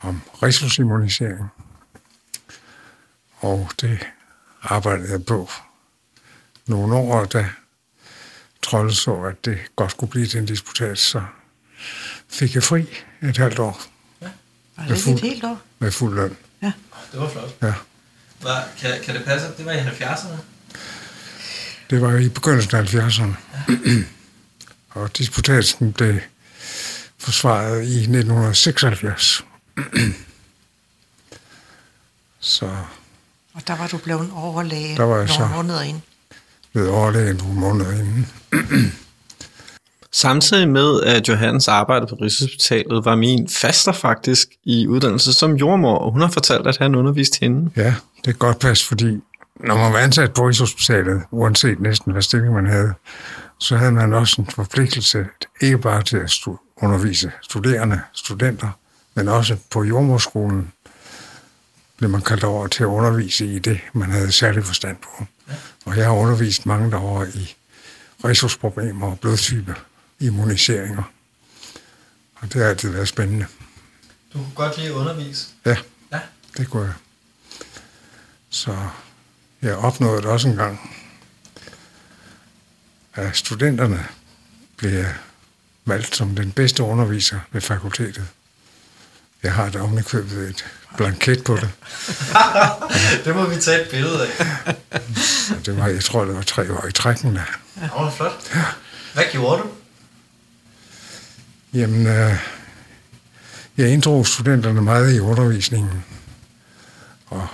om 0.00 0.22
resocialisering. 0.42 1.50
Og 3.40 3.70
det 3.80 3.98
arbejdede 4.62 5.10
jeg 5.10 5.24
på 5.24 5.50
nogle 6.66 6.94
år, 6.94 7.24
da 7.24 7.48
Trolle 8.62 8.94
så, 8.94 9.22
at 9.22 9.44
det 9.44 9.58
godt 9.76 9.90
skulle 9.90 10.10
blive 10.10 10.26
til 10.26 10.40
en 10.40 10.46
disputat, 10.46 10.98
så 10.98 11.22
fik 12.28 12.54
jeg 12.54 12.62
fri 12.62 12.86
et 13.22 13.36
halvt 13.36 13.58
år. 13.58 13.82
Ja. 14.22 14.28
Var 14.76 14.88
det 14.88 14.98
fuld, 14.98 15.14
et 15.14 15.20
helt 15.20 15.44
år? 15.44 15.60
Med 15.78 15.90
fuld 15.90 16.14
løn. 16.14 16.36
Ja. 16.62 16.72
Det 17.12 17.20
var 17.20 17.28
flot. 17.28 17.56
Ja. 17.62 17.74
Var, 18.42 18.68
kan, 18.78 19.00
kan 19.04 19.14
det 19.14 19.24
passe, 19.24 19.48
det 19.58 19.64
var 19.64 19.72
i 19.72 19.80
70'erne? 19.80 20.36
Det 21.90 22.00
var 22.00 22.16
i 22.16 22.28
begyndelsen 22.28 22.76
af 22.76 22.94
70'erne. 22.94 23.34
Ja. 23.54 24.02
og 25.00 25.18
disputatsen 25.18 25.92
blev 25.92 26.20
forsvaret 27.18 27.82
i 27.82 27.98
1976. 27.98 29.44
så... 32.40 32.84
Og 33.58 33.66
der 33.66 33.76
var 33.76 33.86
du 33.86 33.98
blevet 33.98 34.30
overlæge 34.34 34.96
der 34.96 35.02
var 35.02 35.16
jeg 35.16 35.26
nogle 35.26 35.32
så 35.34 35.56
måneder 35.56 35.82
inden. 35.82 36.02
Blevet 36.72 36.90
overlæge 36.90 37.34
nogle 37.34 37.54
måneder 37.54 37.90
inden. 37.92 38.28
Samtidig 40.12 40.68
med, 40.68 41.02
at 41.02 41.28
Johannes 41.28 41.68
arbejdede 41.68 42.06
på 42.06 42.14
Rigshospitalet, 42.14 43.04
var 43.04 43.16
min 43.16 43.48
faster 43.48 43.92
faktisk 43.92 44.48
i 44.64 44.86
uddannelse 44.86 45.32
som 45.32 45.54
jordmor, 45.54 45.98
og 45.98 46.12
hun 46.12 46.20
har 46.20 46.28
fortalt, 46.28 46.66
at 46.66 46.76
han 46.76 46.94
underviste 46.94 47.38
hende. 47.40 47.70
Ja, 47.76 47.94
det 48.24 48.30
er 48.30 48.38
godt 48.38 48.58
pas, 48.58 48.84
fordi 48.84 49.20
når 49.66 49.76
man 49.76 49.92
var 49.92 49.98
ansat 49.98 50.32
på 50.32 50.46
Rigshospitalet, 50.46 51.22
uanset 51.30 51.80
næsten 51.80 52.12
hvad 52.12 52.22
stilling 52.22 52.54
man 52.54 52.66
havde, 52.66 52.92
så 53.58 53.76
havde 53.76 53.92
man 53.92 54.12
også 54.12 54.42
en 54.42 54.48
forpligtelse, 54.50 55.26
ikke 55.60 55.78
bare 55.78 56.02
til 56.02 56.16
at 56.16 56.32
undervise 56.82 57.32
studerende, 57.42 58.00
studenter, 58.12 58.70
men 59.14 59.28
også 59.28 59.56
på 59.70 59.84
jordmorskolen 59.84 60.72
blev 61.98 62.10
man 62.10 62.22
kaldt 62.22 62.44
over 62.44 62.66
til 62.66 62.82
at 62.82 62.86
undervise 62.86 63.46
i 63.46 63.58
det, 63.58 63.80
man 63.92 64.10
havde 64.10 64.32
særlig 64.32 64.64
forstand 64.64 64.96
på. 64.96 65.26
Og 65.84 65.96
jeg 65.96 66.04
har 66.04 66.12
undervist 66.12 66.66
mange 66.66 66.90
derovre 66.90 67.28
i 67.28 67.56
ressourceproblemer 68.24 69.10
og 69.10 69.20
blodtype 69.20 69.74
immuniseringer. 70.20 71.02
Og 72.34 72.52
det 72.52 72.62
har 72.62 72.68
altid 72.68 72.90
været 72.90 73.08
spændende. 73.08 73.46
Du 74.32 74.38
kunne 74.38 74.54
godt 74.54 74.76
lide 74.76 74.88
at 74.88 74.94
undervise? 74.94 75.46
Ja, 75.66 75.76
ja. 76.12 76.20
det 76.56 76.70
kunne 76.70 76.84
jeg. 76.84 76.94
Så 78.50 78.76
jeg 79.62 79.76
opnåede 79.76 80.22
det 80.22 80.26
også 80.26 80.48
en 80.48 80.56
gang, 80.56 80.90
at 83.14 83.36
studenterne 83.36 84.06
blev 84.76 85.04
valgt 85.84 86.16
som 86.16 86.36
den 86.36 86.52
bedste 86.52 86.82
underviser 86.82 87.40
ved 87.52 87.60
fakultetet. 87.60 88.28
Jeg 89.42 89.52
har 89.54 89.70
da 89.70 89.80
ovenikøbet 89.80 90.48
et 90.48 90.64
blanket 90.96 91.44
på 91.44 91.56
det. 91.56 91.70
det 93.24 93.36
må 93.36 93.46
vi 93.46 93.60
tage 93.60 93.82
et 93.82 93.90
billede 93.90 94.26
af. 94.26 94.74
det 95.66 95.76
var, 95.76 95.88
jeg 95.88 96.04
tror, 96.04 96.24
det 96.24 96.34
var 96.34 96.42
tre 96.42 96.72
år 96.72 96.86
i 96.86 96.92
trækken 96.92 97.36
der. 97.36 97.42
Ja, 97.76 97.82
det 97.82 97.90
var 97.94 98.10
flot. 98.10 98.50
Ja. 98.54 98.64
Hvad 99.14 99.24
gjorde 99.32 99.62
du? 99.62 99.68
Jamen, 101.74 102.06
øh, 102.06 102.34
jeg 103.76 103.88
inddrog 103.88 104.26
studenterne 104.26 104.82
meget 104.82 105.14
i 105.14 105.20
undervisningen. 105.20 106.04
Og 107.26 107.48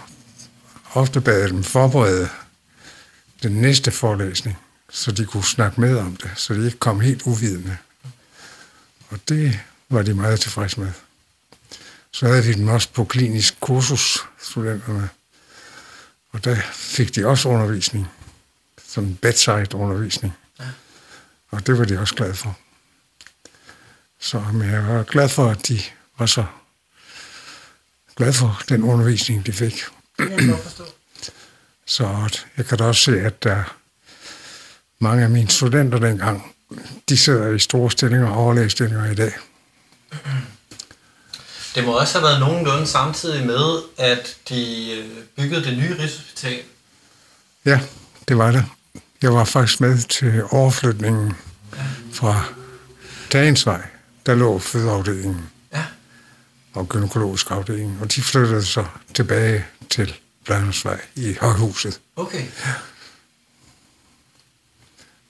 ofte 0.95 1.21
bad 1.21 1.49
dem 1.49 1.64
forberede 1.64 2.29
den 3.43 3.53
næste 3.53 3.91
forelæsning, 3.91 4.59
så 4.91 5.12
de 5.12 5.25
kunne 5.25 5.45
snakke 5.45 5.81
med 5.81 5.97
om 5.99 6.17
det, 6.17 6.31
så 6.37 6.55
de 6.55 6.64
ikke 6.64 6.79
kom 6.79 7.00
helt 7.00 7.23
uvidende. 7.23 7.76
Og 9.11 9.19
det 9.29 9.61
var 9.88 10.03
de 10.03 10.14
meget 10.14 10.41
tilfredse 10.41 10.81
med. 10.81 10.93
Så 12.14 12.26
havde 12.26 12.44
vi 12.44 12.52
dem 12.52 12.68
også 12.68 12.88
på 12.92 13.04
klinisk 13.04 13.61
kursus, 13.61 14.18
studenterne. 14.38 15.09
Og 16.30 16.44
der 16.44 16.56
fik 16.73 17.14
de 17.14 17.26
også 17.26 17.49
undervisning, 17.49 18.06
som 18.88 19.14
bedside 19.14 19.75
undervisning. 19.75 20.33
Ja. 20.61 20.64
Og 21.50 21.66
det 21.66 21.78
var 21.78 21.85
de 21.85 21.99
også 21.99 22.14
glade 22.14 22.35
for. 22.35 22.59
Så 24.18 24.40
men 24.40 24.71
jeg 24.71 24.87
var 24.87 25.02
glad 25.02 25.28
for, 25.28 25.50
at 25.50 25.68
de 25.68 25.80
var 26.18 26.26
så 26.26 26.44
glad 28.16 28.33
for 28.33 28.62
den 28.68 28.83
undervisning, 28.83 29.47
de 29.47 29.52
fik. 29.52 29.80
Det 30.18 30.28
kan 30.28 30.49
jeg 30.49 30.59
forstå. 30.59 30.85
Så 31.87 32.38
jeg 32.56 32.66
kan 32.66 32.78
da 32.78 32.85
også 32.85 33.02
se, 33.02 33.21
at 33.21 33.42
der 33.42 33.76
mange 34.99 35.25
af 35.25 35.30
mine 35.30 35.50
studenter 35.50 35.99
dengang, 35.99 36.54
de 37.09 37.18
sidder 37.18 37.54
i 37.54 37.59
store 37.59 37.90
stillinger 37.90 38.28
og 38.28 38.37
overlægstillinger 38.37 39.11
i 39.11 39.14
dag. 39.14 39.33
Det 41.75 41.85
må 41.85 41.93
også 41.99 42.19
have 42.19 42.28
været 42.28 42.40
nogenlunde 42.40 42.87
samtidig 42.87 43.47
med, 43.47 43.83
at 43.99 44.37
de 44.49 44.93
øh, 44.93 45.25
byggede 45.37 45.64
det 45.64 45.78
nye 45.78 45.99
Rigshospital. 45.99 46.62
Ja, 47.64 47.81
det 48.28 48.38
var 48.38 48.50
det. 48.50 48.64
Jeg 49.23 49.35
var 49.35 49.45
faktisk 49.45 49.81
med 49.81 49.99
til 49.99 50.45
overflytningen 50.50 51.33
fra 52.12 52.45
Dagensvej. 53.33 53.83
Der 54.26 54.35
lå 54.35 54.59
fødeafdelingen 54.59 55.50
ja. 55.73 55.85
og 56.75 56.88
gynækologisk 56.88 57.50
afdeling, 57.50 57.99
og 58.00 58.14
de 58.14 58.23
flyttede 58.23 58.64
så 58.64 58.85
tilbage 59.14 59.66
til 59.90 60.14
Blandensvej 60.45 61.00
i 61.14 61.37
Højhuset. 61.40 62.00
Okay. 62.16 62.45
Ja. 62.66 62.73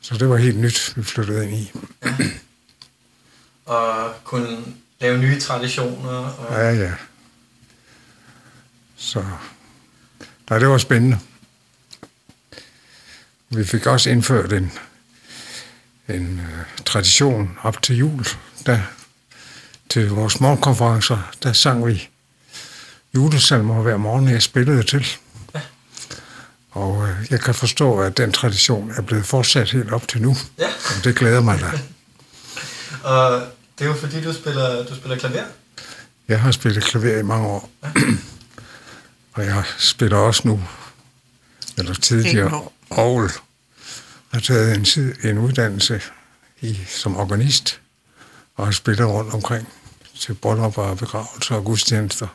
Så 0.00 0.14
det 0.14 0.28
var 0.28 0.36
helt 0.36 0.58
nyt, 0.58 0.92
vi 0.96 1.02
flyttede 1.02 1.44
ind 1.44 1.54
i. 1.54 1.72
Ja. 2.04 2.16
Og 3.66 4.14
kunne 4.24 4.64
lave 5.04 5.18
nye 5.18 5.40
traditioner. 5.40 6.10
Og... 6.10 6.54
Ja, 6.54 6.70
ja. 6.70 6.92
Så 8.96 9.24
nej, 10.50 10.58
det 10.58 10.68
var 10.68 10.78
spændende. 10.78 11.18
Vi 13.48 13.64
fik 13.64 13.86
også 13.86 14.10
indført 14.10 14.52
en, 14.52 14.72
en 16.08 16.40
uh, 16.40 16.84
tradition 16.84 17.58
op 17.62 17.82
til 17.82 17.96
jul. 17.96 18.26
Der, 18.66 18.80
til 19.88 20.10
vores 20.10 20.40
morgenkonferencer, 20.40 21.32
der 21.42 21.52
sang 21.52 21.86
vi 21.86 22.08
julesalmer 23.14 23.82
hver 23.82 23.96
morgen, 23.96 24.28
jeg 24.28 24.42
spillede 24.42 24.82
til. 24.82 25.06
Ja. 25.54 25.60
Og 26.70 26.90
uh, 26.90 27.08
jeg 27.30 27.40
kan 27.40 27.54
forstå, 27.54 28.00
at 28.00 28.16
den 28.16 28.32
tradition 28.32 28.90
er 28.96 29.02
blevet 29.02 29.26
fortsat 29.26 29.70
helt 29.70 29.92
op 29.92 30.08
til 30.08 30.22
nu. 30.22 30.36
Ja. 30.58 30.68
Og 30.68 31.04
det 31.04 31.16
glæder 31.16 31.40
mig 31.40 31.60
da. 31.60 31.70
og 33.14 33.42
det 33.78 33.84
er 33.84 33.88
jo 33.88 33.94
fordi, 33.94 34.22
du 34.22 34.32
spiller, 34.32 34.86
du 34.86 34.94
spiller 34.94 35.18
klaver. 35.18 35.44
Jeg 36.28 36.40
har 36.40 36.50
spillet 36.50 36.84
klaver 36.84 37.18
i 37.18 37.22
mange 37.22 37.46
år. 37.46 37.70
Ja. 37.82 37.90
og 39.32 39.44
jeg 39.44 39.64
spiller 39.78 40.16
også 40.16 40.48
nu, 40.48 40.62
eller 41.78 41.94
tidligere, 41.94 42.62
Aarhus. 42.90 43.42
har 44.32 44.40
taget 44.40 44.76
en, 44.76 44.84
tid, 44.84 45.24
en 45.24 45.38
uddannelse 45.38 46.00
i, 46.60 46.78
som 46.88 47.16
organist, 47.16 47.80
og 48.56 48.66
har 48.66 48.72
spillet 48.72 49.06
rundt 49.06 49.34
omkring 49.34 49.68
til 50.20 50.34
bryllupper 50.34 50.82
og 50.82 50.98
begravelser 50.98 51.54
og 51.54 51.64
gudstjenester. 51.64 52.26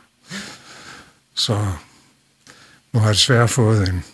Så 1.34 1.72
nu 2.92 3.00
har 3.00 3.06
jeg 3.06 3.14
desværre 3.14 3.48
fået 3.48 3.88
en 3.88 4.04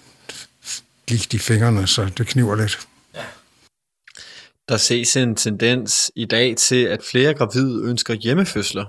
gigt 1.06 1.34
i 1.34 1.38
fingrene, 1.38 1.86
så 1.86 2.04
det 2.04 2.26
kniver 2.26 2.56
lidt. 2.56 2.88
Der 4.68 4.76
ses 4.76 5.16
en 5.16 5.36
tendens 5.36 6.10
i 6.16 6.24
dag 6.24 6.56
til, 6.56 6.84
at 6.84 7.02
flere 7.02 7.34
gravide 7.34 7.82
ønsker 7.84 8.14
hjemmefødsler. 8.14 8.84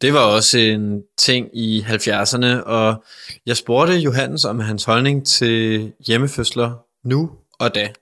Det 0.00 0.12
var 0.12 0.20
også 0.20 0.58
en 0.58 1.02
ting 1.18 1.48
i 1.54 1.80
70'erne, 1.80 2.46
og 2.46 3.04
jeg 3.46 3.56
spurgte 3.56 3.94
Johannes 3.94 4.44
om 4.44 4.60
hans 4.60 4.84
holdning 4.84 5.26
til 5.26 5.92
hjemmefødsler 6.06 6.74
nu 7.04 7.30
og 7.58 7.74
da. 7.74 7.92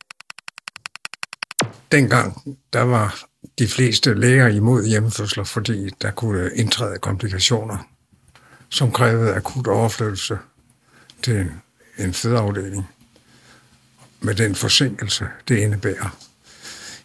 Dengang, 1.93 2.59
der 2.73 2.83
var 2.83 3.25
de 3.59 3.69
fleste 3.69 4.15
læger 4.15 4.49
imod 4.49 4.87
hjemmefødsler, 4.87 5.45
fordi 5.45 5.91
der 6.03 6.11
kunne 6.11 6.51
indtræde 6.55 6.99
komplikationer, 6.99 7.79
som 8.69 8.93
krævede 8.93 9.35
akut 9.35 9.67
overflyttelse 9.67 10.39
til 11.23 11.51
en, 11.99 12.15
fødeafdeling 12.15 12.89
med 14.21 14.35
den 14.35 14.55
forsinkelse, 14.55 15.27
det 15.49 15.59
indebærer. 15.59 16.19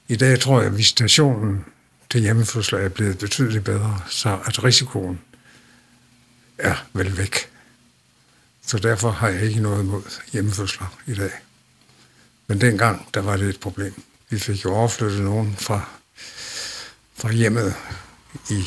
I 0.09 0.15
dag 0.15 0.39
tror 0.39 0.59
jeg, 0.59 0.71
at 0.71 0.77
visitationen 0.77 1.65
til 2.09 2.21
hjemmefødsler 2.21 2.79
er 2.79 2.89
blevet 2.89 3.17
betydeligt 3.17 3.63
bedre, 3.63 4.01
så 4.09 4.39
at 4.45 4.63
risikoen 4.63 5.19
er 6.57 6.75
vel 6.93 7.17
væk. 7.17 7.49
Så 8.65 8.77
derfor 8.77 9.11
har 9.11 9.27
jeg 9.27 9.41
ikke 9.41 9.59
noget 9.59 9.83
imod 9.83 10.01
hjemmefødsler 10.31 10.97
i 11.07 11.13
dag. 11.13 11.31
Men 12.47 12.61
dengang, 12.61 13.07
der 13.13 13.21
var 13.21 13.37
det 13.37 13.49
et 13.49 13.59
problem. 13.59 14.03
Vi 14.29 14.39
fik 14.39 14.65
jo 14.65 14.73
overflyttet 14.73 15.21
nogen 15.21 15.55
fra, 15.59 15.89
fra 17.17 17.31
hjemmet, 17.31 17.75
i, 18.49 18.63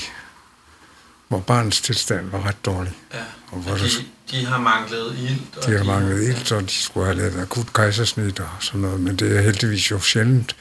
hvor 1.28 1.40
barnets 1.40 1.80
tilstand 1.80 2.30
var 2.30 2.46
ret 2.46 2.64
dårlig. 2.64 2.92
Ja, 3.14 3.24
og 3.50 3.58
hvor 3.58 3.74
de, 3.74 3.88
de 4.30 4.46
har 4.46 4.58
manglet 4.58 5.18
ilt. 5.18 5.66
de 5.66 5.76
har 5.76 5.84
manglet 5.84 6.22
ild, 6.28 6.44
så 6.44 6.60
de 6.60 6.68
skulle 6.68 7.06
have 7.06 7.16
lavet 7.16 7.42
akut 7.42 7.72
kejsersnit 7.72 8.40
og 8.40 8.48
sådan 8.60 8.80
noget. 8.80 9.00
Men 9.00 9.16
det 9.16 9.36
er 9.36 9.40
heldigvis 9.40 9.90
jo 9.90 10.00
sjældent. 10.00 10.56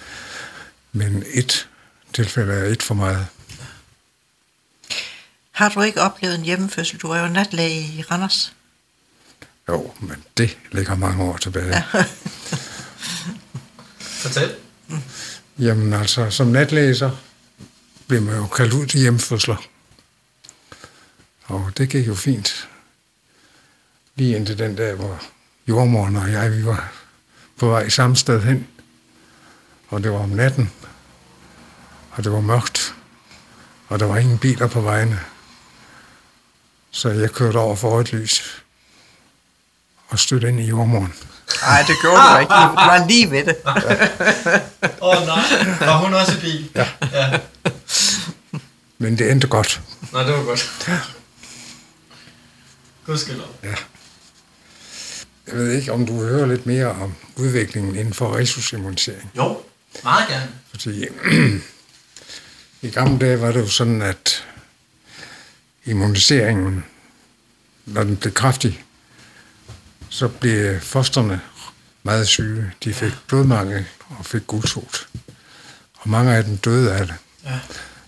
Men 0.91 1.23
et 1.33 1.69
tilfælde 2.13 2.53
er 2.53 2.65
et 2.65 2.83
for 2.83 2.93
meget. 2.93 3.27
Har 5.51 5.69
du 5.69 5.81
ikke 5.81 6.01
oplevet 6.01 6.35
en 6.35 6.41
hjemmefødsel? 6.45 6.99
Du 6.99 7.07
er 7.07 7.19
jo 7.19 7.27
natlæge 7.27 7.81
i 7.81 8.01
Randers. 8.01 8.53
Jo, 9.67 9.93
men 9.99 10.23
det 10.37 10.57
ligger 10.71 10.95
mange 10.95 11.23
år 11.23 11.37
tilbage. 11.37 11.67
Ja. 11.67 11.83
Fortæl. 14.23 14.55
Jamen 15.59 15.93
altså, 15.93 16.29
som 16.29 16.47
natlæser 16.47 17.11
blev 18.07 18.21
man 18.21 18.35
jo 18.35 18.47
kaldt 18.47 18.73
ud 18.73 18.85
til 18.85 18.99
hjemmefødsler. 18.99 19.55
Og 21.43 21.71
det 21.77 21.89
gik 21.89 22.07
jo 22.07 22.15
fint. 22.15 22.69
Lige 24.15 24.35
indtil 24.35 24.59
den 24.59 24.75
dag, 24.75 24.95
hvor 24.95 25.21
jordmoren 25.67 26.15
og 26.15 26.31
jeg, 26.31 26.57
vi 26.57 26.65
var 26.65 26.93
på 27.57 27.67
vej 27.69 27.89
samme 27.89 28.15
sted 28.15 28.41
hen. 28.41 28.67
Og 29.91 30.03
det 30.03 30.11
var 30.11 30.19
om 30.19 30.29
natten. 30.29 30.71
Og 32.11 32.23
det 32.23 32.31
var 32.31 32.41
mørkt. 32.41 32.95
Og 33.87 33.99
der 33.99 34.05
var 34.05 34.17
ingen 34.17 34.37
biler 34.37 34.67
på 34.67 34.81
vejene. 34.81 35.19
Så 36.91 37.09
jeg 37.09 37.31
kørte 37.31 37.57
over 37.57 37.75
for 37.75 37.99
et 37.99 38.13
lys. 38.13 38.63
Og 40.07 40.19
stødte 40.19 40.47
ind 40.49 40.59
i 40.59 40.63
jordmoren. 40.63 41.13
Nej, 41.61 41.83
det 41.87 41.95
gjorde 42.01 42.21
du 42.33 42.39
ikke. 42.39 42.53
Du 42.53 42.75
var 42.75 43.07
lige 43.07 43.31
ved 43.31 43.45
det. 43.45 43.55
Åh 45.01 45.21
oh, 45.21 45.25
nej, 45.27 45.77
var 45.79 45.97
hun 45.97 46.13
også 46.13 46.37
i 46.37 46.41
bil? 46.41 46.71
Ja. 46.75 46.87
ja. 47.11 47.39
Men 48.97 49.17
det 49.17 49.31
endte 49.31 49.47
godt. 49.47 49.81
Nej, 50.13 50.23
det 50.23 50.33
var 50.33 50.43
godt. 50.43 50.91
Gudskelov. 53.05 53.47
Ja. 53.63 53.75
Jeg 55.47 55.55
ved 55.55 55.71
ikke, 55.71 55.91
om 55.91 56.05
du 56.05 56.23
hører 56.23 56.45
lidt 56.45 56.65
mere 56.65 56.87
om 56.87 57.15
udviklingen 57.35 57.95
inden 57.95 58.13
for 58.13 58.35
resusimmunisering. 58.35 59.31
Jo, 59.37 59.61
meget 60.03 60.27
gerne. 60.29 60.51
Fordi 60.71 61.05
i 62.87 62.89
gamle 62.89 63.19
dage 63.19 63.41
var 63.41 63.51
det 63.51 63.59
jo 63.59 63.67
sådan, 63.67 64.01
at 64.01 64.45
immuniseringen, 65.85 66.85
når 67.85 68.03
den 68.03 68.17
blev 68.17 68.33
kraftig, 68.33 68.83
så 70.09 70.27
blev 70.27 70.79
fosterne 70.81 71.41
meget 72.03 72.27
syge. 72.27 72.71
De 72.83 72.93
fik 72.93 73.13
blodmangel 73.27 73.85
og 74.09 74.25
fik 74.25 74.47
gulsot. 74.47 75.07
Og 75.93 76.09
mange 76.09 76.35
af 76.35 76.43
dem 76.43 76.57
døde 76.57 76.93
af 76.93 77.07
det. 77.07 77.15
Ja. 77.45 77.59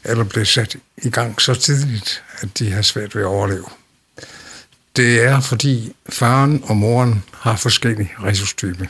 Eller 0.04 0.24
blev 0.24 0.46
sat 0.46 0.76
i 0.98 1.10
gang 1.10 1.42
så 1.42 1.56
tidligt, 1.56 2.24
at 2.40 2.60
de 2.60 2.72
har 2.72 2.82
svært 2.82 3.16
ved 3.16 3.22
at 3.22 3.28
overleve. 3.28 3.66
Det 4.96 5.24
er, 5.24 5.40
fordi 5.42 5.96
faren 6.10 6.64
og 6.64 6.78
moren 6.78 7.24
har 7.34 7.56
forskellige 7.56 8.12
resustyper. 8.24 8.86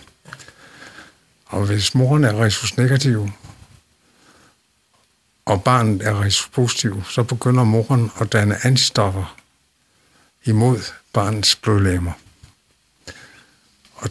Og 1.54 1.66
hvis 1.66 1.96
moren 1.96 2.24
er 2.24 2.44
resus 2.44 2.78
negativ, 2.78 3.30
og 5.46 5.64
barnet 5.64 6.08
er 6.08 6.22
resus 6.22 6.48
positiv, 6.48 7.04
så 7.10 7.24
begynder 7.24 7.64
moren 7.64 8.12
at 8.22 8.32
danne 8.32 8.66
antistoffer 8.66 9.38
imod 10.44 10.80
barnets 11.14 11.56
blodlæmer. 11.56 12.12
Og 13.96 14.10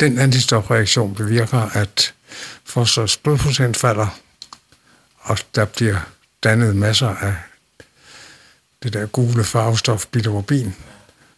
den 0.00 0.18
antistofreaktion 0.18 1.14
bevirker, 1.14 1.58
at 1.58 2.14
fosterets 2.64 3.16
blodprocent 3.16 3.76
falder, 3.76 4.20
og 5.18 5.38
der 5.54 5.64
bliver 5.64 6.00
dannet 6.42 6.76
masser 6.76 7.08
af 7.08 7.36
det 8.82 8.92
der 8.92 9.06
gule 9.06 9.44
farvestof 9.44 10.06
bilirubin, 10.06 10.74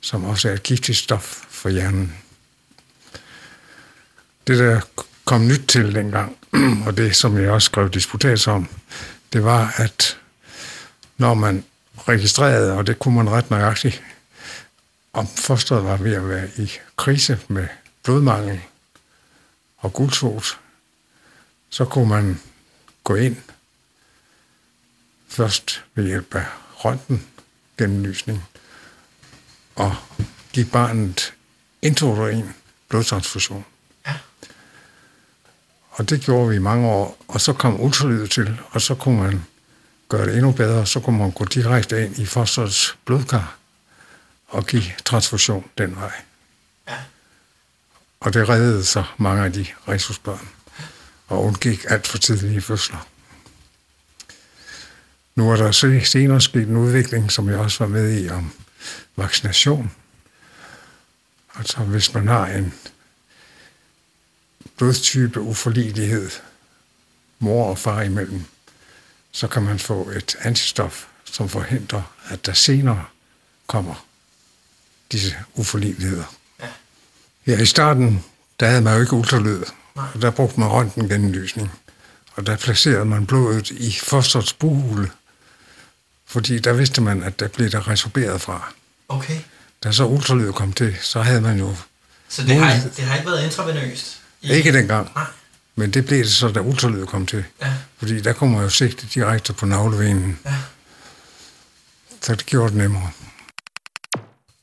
som 0.01 0.25
også 0.25 0.49
er 0.49 0.53
et 0.53 0.63
giftigt 0.63 0.99
stof 0.99 1.45
for 1.51 1.69
hjernen. 1.69 2.17
Det, 4.47 4.59
der 4.59 4.81
kom 5.27 5.47
nyt 5.47 5.69
til 5.69 5.95
dengang, 5.95 6.37
og 6.87 6.97
det, 6.97 7.17
som 7.17 7.39
jeg 7.39 7.51
også 7.51 7.67
skrev 7.67 7.91
disputats 7.91 8.47
om, 8.47 8.69
det 9.33 9.45
var, 9.45 9.75
at 9.77 10.19
når 11.19 11.35
man 11.35 11.65
registrerede, 12.09 12.73
og 12.73 12.87
det 12.87 12.99
kunne 12.99 13.17
man 13.17 13.31
ret 13.31 13.51
nøjagtigt, 13.51 14.03
om 15.13 15.27
fosteret 15.27 15.85
var 15.85 15.97
ved 15.97 16.15
at 16.15 16.29
være 16.29 16.49
i 16.57 16.73
krise 16.97 17.39
med 17.49 17.69
blodmangel 18.03 18.61
og 19.77 19.93
guldsot, 19.93 20.59
så 21.71 21.85
kunne 21.85 22.09
man 22.09 22.41
gå 23.05 23.15
ind 23.15 23.37
først 25.29 25.85
ved 25.95 26.07
hjælp 26.07 26.35
af 26.35 26.45
røntgen 26.75 27.27
gennemlysning 27.79 28.45
og 29.75 29.97
give 30.53 30.67
barnet 30.67 31.35
intraorin 31.83 32.45
blodtransfusion. 32.89 33.65
Og 35.97 36.11
det 36.11 36.21
gjorde 36.21 36.49
vi 36.49 36.57
i 36.57 36.59
mange 36.59 36.89
år, 36.89 37.25
og 37.29 37.41
så 37.41 37.53
kom 37.53 37.81
ultralydet 37.81 38.31
til, 38.31 38.61
og 38.71 38.81
så 38.81 38.95
kunne 38.95 39.23
man 39.23 39.45
gøre 40.09 40.27
det 40.27 40.35
endnu 40.35 40.53
bedre, 40.53 40.87
så 40.87 41.01
kunne 41.01 41.19
man 41.19 41.31
gå 41.31 41.45
direkte 41.45 42.05
ind 42.05 42.19
i 42.19 42.27
fosterets 42.27 42.99
blodkar 43.05 43.57
og 44.49 44.67
give 44.67 44.85
transfusion 45.05 45.65
den 45.79 45.97
vej. 45.97 46.13
Ja. 46.89 46.97
Og 48.21 48.35
det 48.35 48.49
reddede 48.49 48.85
så 48.85 49.05
mange 49.17 49.45
af 49.45 49.53
de 49.53 49.67
resusbørn, 49.89 50.49
og 51.29 51.45
undgik 51.45 51.85
alt 51.89 52.07
for 52.07 52.19
tidlige 52.19 52.61
fødsler. 52.61 53.07
Nu 55.35 55.51
er 55.51 55.57
der 55.57 55.71
så 55.71 56.01
senere 56.05 56.41
sket 56.41 56.69
en 56.69 56.77
udvikling, 56.77 57.33
som 57.33 57.49
jeg 57.49 57.59
også 57.59 57.85
var 57.85 57.89
med 57.89 58.21
i, 58.21 58.29
om 58.29 58.53
vaccination. 59.17 59.93
Altså 61.59 61.79
hvis 61.79 62.15
man 62.15 62.29
har 62.29 62.47
en 62.47 62.75
blodtype 64.77 65.41
uforliglighed, 65.41 66.31
mor 67.39 67.71
og 67.71 67.79
far 67.79 68.03
imellem, 68.03 68.45
så 69.33 69.49
kan 69.49 69.63
man 69.63 69.79
få 69.79 70.11
et 70.11 70.37
antistof, 70.41 71.07
som 71.25 71.49
forhindrer, 71.49 72.03
at 72.29 72.47
der 72.47 72.53
senere 72.53 73.05
kommer 73.67 74.07
disse 75.13 75.37
uforligligheder. 75.55 76.35
Ja. 76.61 76.69
Ja, 77.47 77.61
i 77.61 77.67
starten, 77.67 78.25
der 78.61 78.69
havde 78.69 78.83
man 78.83 78.95
jo 78.95 79.01
ikke 79.01 79.13
ultralyd, 79.13 79.63
og 79.95 80.23
der 80.23 80.31
brugte 80.31 80.61
man 80.61 80.69
røntgengenlysning. 80.69 81.73
Og 82.35 82.47
der 82.47 82.57
placerede 82.57 83.05
man 83.05 83.27
blodet 83.27 83.71
i 83.71 83.99
fosterets 84.03 84.53
buhule, 84.53 85.11
fordi 86.27 86.59
der 86.59 86.73
vidste 86.73 87.01
man, 87.01 87.23
at 87.23 87.41
der 87.41 87.49
blev 87.49 87.71
der 87.71 87.89
resorberet 87.89 88.41
fra. 88.41 88.73
Okay. 89.09 89.39
Da 89.85 89.93
så 89.93 90.07
ultralyd 90.07 90.53
kom 90.53 90.73
til, 90.73 90.97
så 91.01 91.23
havde 91.23 91.41
man 91.41 91.59
jo... 91.59 91.77
Så 92.29 92.43
det 92.43 92.57
har, 92.57 92.89
det 92.97 93.05
har 93.05 93.17
ikke 93.17 93.31
været 93.31 93.45
intravenøst? 93.45 94.23
Ikke 94.51 94.73
dengang, 94.73 95.11
Nej. 95.15 95.25
men 95.75 95.91
det 95.91 96.07
blev 96.07 96.19
det 96.19 96.31
så, 96.33 96.49
da 96.49 96.61
ultralyd 96.61 97.07
kom 97.07 97.27
til. 97.27 97.45
Ja. 97.61 97.73
Fordi 97.97 98.21
der 98.21 98.33
kommer 98.33 98.63
jo 98.63 98.69
sigte 98.69 99.07
direkte 99.15 99.53
på 99.53 99.67
navlevenen. 99.67 100.39
Ja. 100.45 100.55
Så 102.21 102.35
det 102.35 102.47
gjorde 102.47 102.69
det 102.69 102.77
nemmere. 102.77 103.11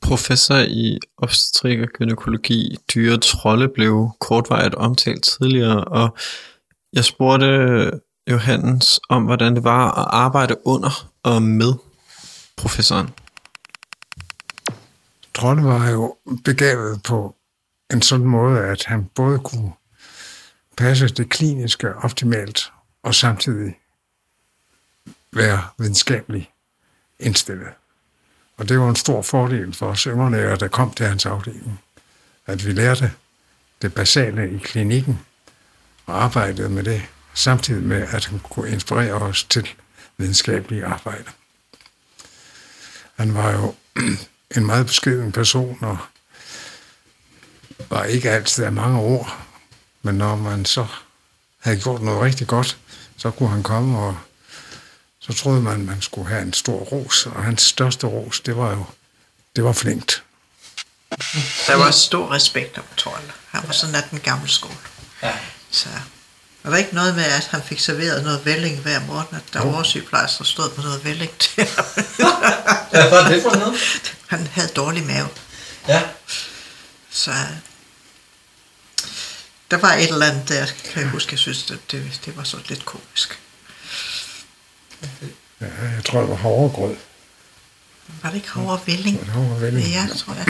Professor 0.02 0.56
i 0.56 0.98
obstetrik 1.18 1.80
og 1.80 1.88
gynækologi, 1.88 2.76
Dyre 2.94 3.18
Trolle, 3.18 3.68
blev 3.68 4.10
kortvarigt 4.20 4.74
omtalt 4.74 5.24
tidligere, 5.24 5.84
og 5.84 6.16
jeg 6.92 7.04
spurgte 7.04 7.90
Johannes 8.30 9.00
om, 9.08 9.22
hvordan 9.24 9.54
det 9.54 9.64
var 9.64 9.90
at 9.90 10.06
arbejde 10.10 10.56
under 10.64 11.10
og 11.22 11.42
med 11.42 11.72
professoren. 12.56 13.08
Trolle 15.34 15.64
var 15.64 15.88
jo 15.90 16.16
begavet 16.44 17.02
på 17.02 17.36
en 17.94 18.02
sådan 18.02 18.26
måde, 18.26 18.60
at 18.60 18.84
han 18.84 19.04
både 19.04 19.38
kunne 19.38 19.72
passe 20.76 21.08
det 21.08 21.30
kliniske 21.30 21.94
optimalt, 21.94 22.72
og 23.02 23.14
samtidig 23.14 23.74
være 25.32 25.62
videnskabelig 25.78 26.50
indstillet. 27.20 27.68
Og 28.56 28.68
det 28.68 28.80
var 28.80 28.88
en 28.88 28.96
stor 28.96 29.22
fordel 29.22 29.74
for 29.74 29.86
os 29.86 30.02
yngre 30.02 30.56
der 30.56 30.68
kom 30.68 30.94
til 30.94 31.06
hans 31.06 31.26
afdeling, 31.26 31.80
at 32.46 32.66
vi 32.66 32.72
lærte 32.72 33.12
det 33.82 33.94
basale 33.94 34.54
i 34.54 34.58
klinikken 34.58 35.20
og 36.06 36.24
arbejdede 36.24 36.68
med 36.68 36.82
det, 36.82 37.02
samtidig 37.34 37.82
med, 37.82 38.02
at 38.02 38.26
han 38.26 38.38
kunne 38.38 38.70
inspirere 38.70 39.12
os 39.12 39.44
til 39.44 39.68
videnskabelige 40.16 40.86
arbejde. 40.86 41.24
Han 43.14 43.34
var 43.34 43.52
jo 43.52 43.74
en 44.56 44.66
meget 44.66 44.86
beskeden 44.86 45.32
person, 45.32 45.78
og 45.80 45.98
var 47.90 48.04
ikke 48.04 48.30
altid 48.30 48.64
af 48.64 48.72
mange 48.72 48.98
ord, 48.98 49.38
men 50.02 50.14
når 50.14 50.36
man 50.36 50.64
så 50.64 50.86
havde 51.60 51.80
gjort 51.80 52.02
noget 52.02 52.22
rigtig 52.22 52.46
godt, 52.46 52.78
så 53.16 53.30
kunne 53.30 53.48
han 53.48 53.62
komme, 53.62 53.98
og 53.98 54.18
så 55.20 55.32
troede 55.32 55.62
man, 55.62 55.86
man 55.86 56.02
skulle 56.02 56.28
have 56.28 56.42
en 56.42 56.52
stor 56.52 56.78
ros, 56.78 57.26
og 57.26 57.44
hans 57.44 57.62
største 57.62 58.06
ros, 58.06 58.40
det 58.40 58.56
var 58.56 58.70
jo, 58.70 58.84
det 59.56 59.64
var 59.64 59.72
flinkt. 59.72 60.22
Der 61.66 61.74
var 61.74 61.90
stor 61.90 62.32
respekt 62.32 62.78
om 62.78 62.84
Trolle. 62.96 63.32
Han 63.50 63.62
var 63.66 63.72
sådan 63.72 63.94
af 63.94 64.02
den 64.10 64.20
gamle 64.20 64.48
skole. 64.48 64.76
Ja. 65.22 65.32
Så 65.70 65.88
var 66.62 66.70
der 66.70 66.76
ikke 66.76 66.94
noget 66.94 67.14
med, 67.14 67.24
at 67.24 67.48
han 67.50 67.62
fik 67.62 67.80
serveret 67.80 68.24
noget 68.24 68.44
vælling 68.44 68.78
hver 68.78 69.00
morgen, 69.00 69.26
at 69.36 69.42
der 69.52 69.64
var 69.64 69.74
oversygeplejersker 69.74 70.44
stod 70.44 70.70
på 70.70 70.82
noget 70.82 71.04
vælling 71.04 71.30
til 71.38 71.68
ham. 71.76 71.84
Hvad 72.90 73.10
var 73.10 73.28
det 73.28 73.42
for 73.42 73.58
noget? 73.58 73.78
Han 74.26 74.46
havde 74.46 74.68
dårlig 74.68 75.06
mave. 75.06 75.28
Ja. 75.88 76.02
Så 77.14 77.30
der 79.70 79.76
var 79.76 79.92
et 79.92 80.08
eller 80.08 80.26
andet 80.26 80.48
der, 80.48 80.66
kan 80.92 81.02
jeg 81.02 81.10
huske, 81.10 81.32
jeg 81.32 81.38
synes, 81.38 81.62
det, 81.62 81.90
det, 81.90 82.20
det 82.24 82.36
var 82.36 82.44
så 82.44 82.56
lidt 82.68 82.84
komisk. 82.84 83.38
Ja, 85.60 85.66
jeg 85.94 86.04
tror, 86.04 86.20
det 86.20 86.30
var 86.30 86.36
havregrød. 86.36 86.96
Var 88.22 88.30
det 88.30 88.36
ikke 88.36 88.50
havrevilling? 88.50 89.20
Det 89.20 89.26
var 89.26 89.32
havrevilling. 89.32 89.88
Ja, 89.88 90.06
det 90.12 90.18
tror 90.18 90.34
jeg. 90.34 90.46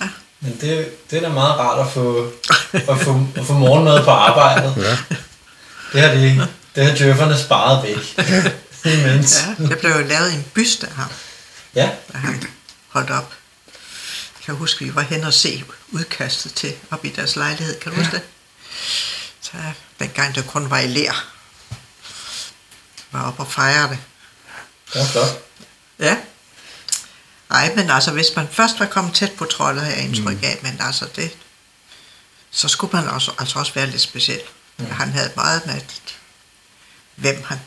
Ja. 0.00 0.08
Men 0.40 0.60
det, 0.60 1.10
det 1.10 1.16
er 1.16 1.20
da 1.20 1.28
meget 1.28 1.58
rart 1.58 1.86
at 1.86 1.92
få, 1.92 2.32
at 2.72 3.00
få, 3.00 3.26
at 3.36 3.46
få 3.46 3.52
morgenmad 3.52 4.04
på 4.04 4.10
arbejdet. 4.10 4.76
Ja. 4.76 4.98
Det 5.92 6.00
har 6.00 6.14
de, 6.14 6.48
det 6.74 6.86
har 6.86 6.96
djøfferne 6.96 7.38
sparet 7.38 7.82
væk. 7.82 8.18
Imens. 8.94 9.44
Ja, 9.58 9.64
der 9.64 9.76
blev 9.76 9.90
jo 9.90 10.00
lavet 10.00 10.34
en 10.34 10.44
byste 10.54 10.86
af 10.86 10.92
ham. 10.92 11.10
Ja. 11.74 11.90
Da 12.12 12.18
han 12.18 12.42
holdt 12.88 13.10
op. 13.10 13.34
Kan 14.48 14.56
huske, 14.56 14.84
vi 14.84 14.94
var 14.94 15.02
hen 15.02 15.24
og 15.24 15.34
se 15.34 15.64
udkastet 15.88 16.54
til 16.54 16.74
op 16.90 17.04
i 17.04 17.08
deres 17.08 17.36
lejlighed. 17.36 17.80
Kan 17.80 17.92
du 17.92 17.98
ja. 17.98 18.04
huske 18.04 18.16
det? 18.16 18.24
Så 19.40 19.52
dengang 19.98 20.34
det 20.34 20.46
kun 20.46 20.70
var 20.70 20.78
i 20.78 20.86
lær. 20.86 21.26
Var 23.10 23.22
op 23.22 23.40
og 23.40 23.52
fejre 23.52 23.88
det. 23.88 23.98
Ja, 24.94 25.04
flot. 25.04 25.42
Ja. 25.98 26.18
Ej, 27.50 27.74
men 27.74 27.90
altså, 27.90 28.12
hvis 28.12 28.26
man 28.36 28.48
først 28.52 28.80
var 28.80 28.86
kommet 28.86 29.14
tæt 29.14 29.32
på 29.32 29.44
troldet, 29.44 29.82
har 29.82 29.90
jeg 29.90 30.04
indtryk 30.04 30.36
mm. 30.36 30.44
af, 30.44 30.58
men 30.62 30.76
altså 30.80 31.08
det, 31.16 31.36
så 32.50 32.68
skulle 32.68 32.92
man 32.92 33.08
også, 33.08 33.32
altså 33.38 33.58
også 33.58 33.74
være 33.74 33.86
lidt 33.86 34.02
speciel. 34.02 34.40
Mm. 34.76 34.90
Han 34.90 35.08
havde 35.08 35.32
meget 35.36 35.66
med, 35.66 35.80
hvem 37.14 37.42
han, 37.44 37.58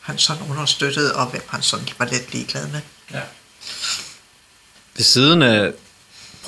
han 0.00 0.18
sådan 0.18 0.42
understøttede, 0.42 1.16
og 1.16 1.26
hvem 1.26 1.44
han 1.48 1.62
sådan 1.62 1.88
var 1.98 2.04
lidt 2.04 2.32
ligeglad 2.32 2.66
med. 2.66 2.80
Ja. 3.12 3.22
Ved 4.96 5.04
siden 5.04 5.42
af 5.42 5.72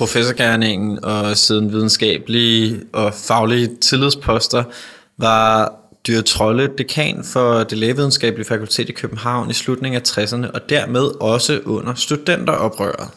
professorgærningen 0.01 1.03
og 1.03 1.37
siden 1.37 1.71
videnskabelige 1.71 2.81
og 2.93 3.13
faglige 3.13 3.77
tillidsposter, 3.81 4.63
var 5.17 5.73
Dyre 6.07 6.21
Trolle 6.21 6.69
dekan 6.77 7.23
for 7.23 7.63
det 7.63 7.77
lægevidenskabelige 7.77 8.47
fakultet 8.47 8.89
i 8.89 8.91
København 8.91 9.49
i 9.49 9.53
slutningen 9.53 10.01
af 10.01 10.07
60'erne, 10.07 10.51
og 10.51 10.69
dermed 10.69 11.21
også 11.21 11.61
under 11.65 11.93
studenteroprøret. 11.93 13.09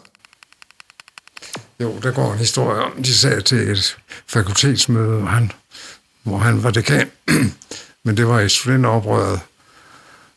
Jo, 1.80 1.98
der 2.02 2.10
går 2.10 2.32
en 2.32 2.38
historie 2.38 2.82
om, 2.82 3.02
de 3.02 3.14
sagde 3.14 3.40
til 3.40 3.70
et 3.70 3.96
fakultetsmøde, 4.26 5.18
hvor 5.18 5.28
han, 5.28 5.52
hvor 6.22 6.38
han 6.38 6.64
var 6.64 6.70
dekan, 6.70 7.10
men 8.04 8.16
det 8.16 8.28
var 8.28 8.40
i 8.40 8.48
studenteroprøret, 8.48 9.40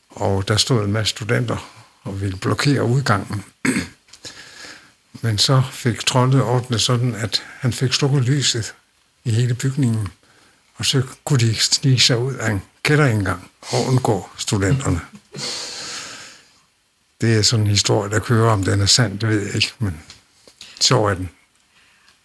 og 0.10 0.48
der 0.48 0.58
stod 0.58 0.86
en 0.86 0.92
masse 0.92 1.12
studenter 1.12 1.70
og 2.04 2.22
ville 2.22 2.38
blokere 2.38 2.84
udgangen. 2.84 3.44
Men 5.22 5.38
så 5.38 5.64
fik 5.72 6.06
Trolde 6.06 6.44
ordnet 6.44 6.82
sådan, 6.82 7.16
at 7.16 7.44
han 7.60 7.74
fik 7.74 7.94
slukket 7.94 8.24
lyset 8.24 8.76
i 9.24 9.32
hele 9.32 9.54
bygningen, 9.54 10.08
og 10.76 10.86
så 10.86 11.04
kunne 11.26 11.40
de 11.40 11.56
snige 11.56 12.00
sig 12.00 12.18
ud 12.18 12.34
af 12.34 12.52
en 12.52 12.62
kælderindgang 12.84 13.52
og 13.62 13.86
undgå 13.86 14.30
studenterne. 14.38 15.02
Det 17.22 17.38
er 17.38 17.42
sådan 17.42 17.66
en 17.66 17.72
historie, 17.72 18.12
der 18.12 18.20
kører 18.20 18.52
om, 18.52 18.64
den 18.64 18.82
er 18.82 18.86
sand, 18.86 19.20
det 19.20 19.30
ved 19.30 19.46
jeg 19.46 19.56
ikke, 19.56 19.74
men 19.80 20.02
så 20.80 21.04
er 21.04 21.14
den. 21.14 21.30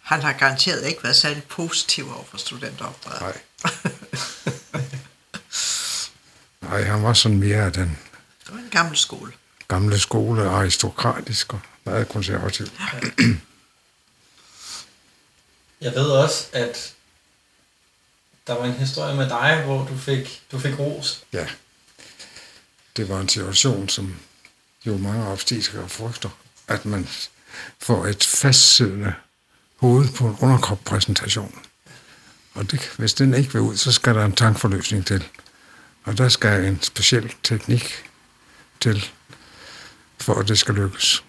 Han 0.01 0.21
har 0.21 0.33
garanteret 0.33 0.87
ikke 0.87 1.03
været 1.03 1.15
særlig 1.15 1.43
positiv 1.43 2.13
over 2.15 2.23
for 2.31 2.37
studenteroprøret. 2.37 3.21
Nej. 3.21 3.37
Nej, 6.61 6.83
han 6.83 7.03
var 7.03 7.13
sådan 7.13 7.37
mere 7.37 7.65
af 7.65 7.73
den... 7.73 7.97
Det 8.45 8.53
var 8.53 8.57
en 8.59 8.69
gammel 8.71 8.97
skole. 8.97 9.31
Gamle 9.67 9.99
skole, 9.99 10.49
aristokratisk 10.49 11.53
og 11.53 11.59
meget 11.85 12.09
konservativ. 12.09 12.67
Jeg 15.81 15.91
ved 15.95 16.09
også, 16.11 16.47
at 16.53 16.93
der 18.47 18.53
var 18.53 18.65
en 18.65 18.73
historie 18.73 19.15
med 19.15 19.29
dig, 19.29 19.61
hvor 19.65 19.85
du 19.85 19.97
fik, 19.97 20.43
du 20.51 20.59
fik 20.59 20.79
ros. 20.79 21.23
Ja. 21.33 21.47
Det 22.97 23.09
var 23.09 23.19
en 23.19 23.29
situation, 23.29 23.89
som 23.89 24.15
jo 24.85 24.97
mange 24.97 25.27
obstetrikere 25.27 25.89
frygter, 25.89 26.29
at 26.67 26.85
man 26.85 27.07
får 27.79 28.05
et 28.05 28.23
fastsiddende 28.23 29.13
hoved 29.75 30.09
på 30.15 30.27
en 30.27 30.37
underkroppræsentation. 30.39 31.59
Og 32.53 32.71
det, 32.71 32.91
hvis 32.97 33.13
den 33.13 33.33
ikke 33.33 33.53
vil 33.53 33.61
ud, 33.61 33.77
så 33.77 33.91
skal 33.91 34.15
der 34.15 34.25
en 34.25 34.35
tankforløsning 34.35 35.05
til. 35.05 35.29
Og 36.03 36.17
der 36.17 36.29
skal 36.29 36.65
en 36.65 36.81
speciel 36.81 37.33
teknik 37.43 38.09
til, 38.79 39.05
for 40.17 40.35
at 40.39 40.47
det 40.47 40.59
skal 40.59 40.75
lykkes. 40.75 41.23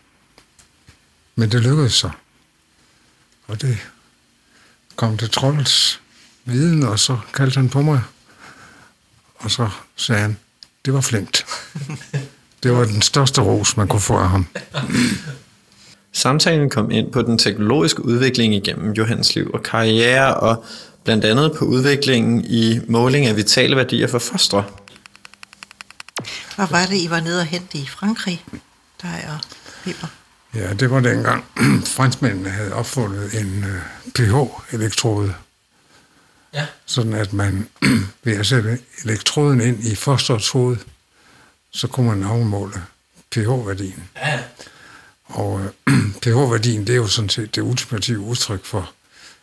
Men 1.34 1.50
det 1.50 1.60
lykkedes 1.60 1.92
så. 1.92 2.10
Og 3.46 3.62
det 3.62 3.78
kom 4.96 5.18
til 5.18 5.30
Trolls 5.30 6.00
viden, 6.44 6.82
og 6.82 6.98
så 6.98 7.18
kaldte 7.34 7.56
han 7.56 7.68
på 7.68 7.82
mig. 7.82 8.02
Og 9.34 9.50
så 9.50 9.68
sagde 9.96 10.22
han, 10.22 10.36
det 10.84 10.94
var 10.94 11.00
flinkt. 11.00 11.46
Det 12.62 12.72
var 12.72 12.84
den 12.84 13.02
største 13.02 13.40
ros, 13.40 13.76
man 13.76 13.88
kunne 13.88 14.00
få 14.00 14.16
af 14.16 14.28
ham. 14.28 14.46
Samtalen 16.12 16.70
kom 16.70 16.90
ind 16.90 17.12
på 17.12 17.22
den 17.22 17.38
teknologiske 17.38 18.04
udvikling 18.04 18.54
igennem 18.54 18.92
Johannes 18.92 19.34
liv 19.34 19.50
og 19.54 19.62
karriere, 19.62 20.34
og 20.34 20.64
blandt 21.04 21.24
andet 21.24 21.52
på 21.58 21.64
udviklingen 21.64 22.44
i 22.44 22.80
måling 22.88 23.26
af 23.26 23.36
vitale 23.36 23.76
værdier 23.76 24.06
for 24.06 24.18
fostre. 24.18 24.64
Hvad 26.56 26.66
var 26.70 26.86
det, 26.86 26.96
I 26.96 27.10
var 27.10 27.20
nede 27.20 27.40
og 27.40 27.46
hente 27.46 27.78
i 27.78 27.86
Frankrig, 27.86 28.44
der 29.02 29.08
er 29.08 29.38
Peter? 29.84 30.06
Ja, 30.54 30.72
det 30.72 30.90
var 30.90 31.00
dengang 31.00 31.44
franskmændene 31.96 32.50
havde 32.50 32.74
opfundet 32.74 33.40
en 33.40 33.64
uh, 33.64 34.12
pH-elektrode. 34.12 35.34
Ja. 36.52 36.66
Sådan 36.86 37.12
at 37.12 37.32
man 37.32 37.68
ved 38.24 38.36
at 38.36 38.46
sætte 38.46 38.78
elektroden 39.04 39.60
ind 39.60 39.84
i 39.84 39.94
fosterets 39.94 40.50
hoved, 40.50 40.76
så 41.70 41.86
kunne 41.86 42.06
man 42.06 42.22
afmåle 42.22 42.82
pH-værdien. 43.30 44.08
Ja. 44.16 44.42
Og 45.24 45.52
uh, 45.86 45.94
pH-værdien, 46.22 46.86
det 46.86 46.92
er 46.92 46.96
jo 46.96 47.06
sådan 47.06 47.28
set 47.28 47.54
det 47.54 47.62
ultimative 47.62 48.20
udtryk 48.20 48.64
for 48.64 48.92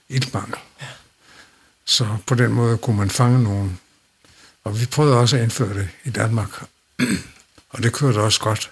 iltmangel. 0.09 0.55
Ja. 0.81 0.87
Så 1.85 2.17
på 2.27 2.35
den 2.35 2.51
måde 2.51 2.77
kunne 2.77 2.97
man 2.97 3.09
fange 3.09 3.43
nogen. 3.43 3.79
Og 4.63 4.81
vi 4.81 4.85
prøvede 4.85 5.17
også 5.17 5.37
at 5.37 5.43
indføre 5.43 5.73
det 5.73 5.89
i 6.03 6.09
Danmark. 6.09 6.63
og 7.69 7.83
det 7.83 7.93
kørte 7.93 8.17
også 8.17 8.39
godt. 8.39 8.71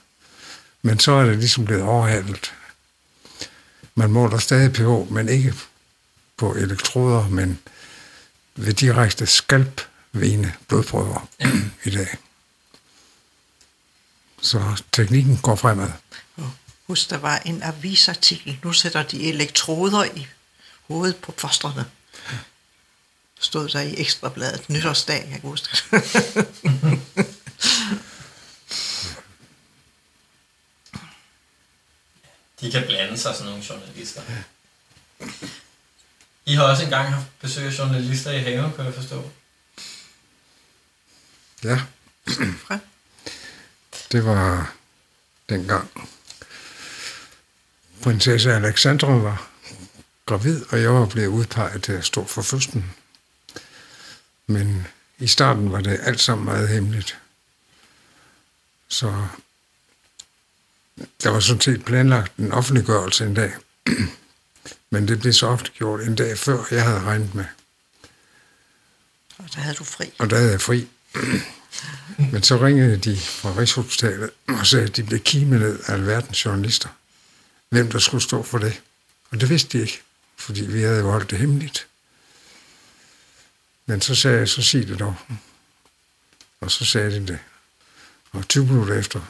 Men 0.81 0.99
så 0.99 1.11
er 1.11 1.25
det 1.25 1.37
ligesom 1.37 1.65
blevet 1.65 1.83
overhalet. 1.83 2.53
Man 3.95 4.11
måler 4.11 4.37
stadig 4.37 4.73
pH, 4.73 5.13
men 5.13 5.29
ikke 5.29 5.53
på 6.37 6.55
elektroder, 6.55 7.29
men 7.29 7.59
ved 8.55 8.73
direkte 8.73 9.25
skalpvene 9.25 10.53
blodprøver 10.67 11.27
ja. 11.39 11.51
i 11.89 11.89
dag. 11.89 12.17
Så 14.41 14.81
teknikken 14.91 15.37
går 15.37 15.55
fremad. 15.55 15.91
huske, 16.87 17.09
der 17.09 17.17
var 17.17 17.37
en 17.45 17.63
avisartikel. 17.63 18.59
Nu 18.63 18.73
sætter 18.73 19.03
de 19.03 19.29
elektroder 19.29 20.03
i 20.03 20.27
hovedet 20.87 21.15
på 21.15 21.33
fostrene. 21.37 21.85
Stod 23.39 23.69
der 23.69 23.79
i 23.79 23.95
Ekstrabladet 23.97 24.69
nytårsdag, 24.69 25.27
jeg 25.31 25.41
kan 25.41 25.49
huske. 25.49 25.77
sig, 33.19 33.35
sådan 33.35 33.49
nogle 33.49 33.63
journalister. 33.69 34.21
I 36.45 36.53
har 36.53 36.63
også 36.63 36.83
engang 36.83 37.13
haft 37.13 37.39
besøg 37.41 37.65
af 37.65 37.79
journalister 37.79 38.31
i 38.31 38.39
haven, 38.39 38.73
kan 38.73 38.85
jeg 38.85 38.93
forstå. 38.93 39.29
Ja. 41.63 41.81
Fra. 42.67 42.79
Det 44.11 44.25
var 44.25 44.73
dengang 45.49 46.09
prinsesse 48.01 48.53
Alexandra 48.53 49.07
var 49.07 49.49
gravid, 50.25 50.65
og 50.69 50.81
jeg 50.81 50.93
var 50.93 51.05
blevet 51.05 51.27
udpeget 51.27 51.83
til 51.83 51.91
at 51.91 52.05
stå 52.05 52.25
for 52.25 52.41
fødslen. 52.41 52.93
Men 54.47 54.87
i 55.17 55.27
starten 55.27 55.71
var 55.71 55.81
det 55.81 55.99
alt 56.03 56.21
sammen 56.21 56.45
meget 56.45 56.69
hemmeligt. 56.69 57.17
Så 58.87 59.27
der 61.23 61.29
var 61.29 61.39
sådan 61.39 61.61
set 61.61 61.85
planlagt 61.85 62.37
en 62.37 62.51
offentliggørelse 62.51 63.25
en 63.25 63.33
dag. 63.33 63.53
Men 64.91 65.07
det 65.07 65.19
blev 65.19 65.33
så 65.33 65.47
ofte 65.47 65.71
gjort 65.71 66.01
en 66.01 66.15
dag 66.15 66.37
før, 66.37 66.63
jeg 66.71 66.83
havde 66.83 67.01
regnet 67.01 67.35
med. 67.35 67.45
Og 69.37 69.45
der 69.55 69.59
havde 69.59 69.75
du 69.75 69.83
fri. 69.83 70.13
Og 70.19 70.29
der 70.29 70.37
havde 70.37 70.51
jeg 70.51 70.61
fri. 70.61 70.87
Men 72.31 72.43
så 72.43 72.57
ringede 72.57 72.97
de 72.97 73.17
fra 73.17 73.57
Rigshospitalet 73.57 74.29
og 74.47 74.67
sagde, 74.67 74.85
at 74.85 74.95
de 74.95 75.03
blev 75.03 75.19
kimet 75.19 75.59
ned 75.59 75.79
af 75.85 75.93
alverdens 75.93 76.45
journalister. 76.45 76.89
Hvem 77.69 77.91
der 77.91 77.99
skulle 77.99 78.23
stå 78.23 78.43
for 78.43 78.57
det. 78.57 78.81
Og 79.31 79.41
det 79.41 79.49
vidste 79.49 79.77
de 79.77 79.81
ikke, 79.81 80.01
fordi 80.37 80.65
vi 80.65 80.81
havde 80.81 80.99
jo 80.99 81.11
holdt 81.11 81.31
det 81.31 81.39
hemmeligt. 81.39 81.87
Men 83.85 84.01
så 84.01 84.15
sagde 84.15 84.37
jeg, 84.37 84.49
så 84.49 84.61
sig 84.61 84.87
det 84.87 84.99
dog. 84.99 85.15
Og 86.61 86.71
så 86.71 86.85
sagde 86.85 87.11
de 87.11 87.27
det. 87.27 87.39
Og 88.31 88.47
20 88.47 88.65
minutter 88.65 88.99
efter, 88.99 89.21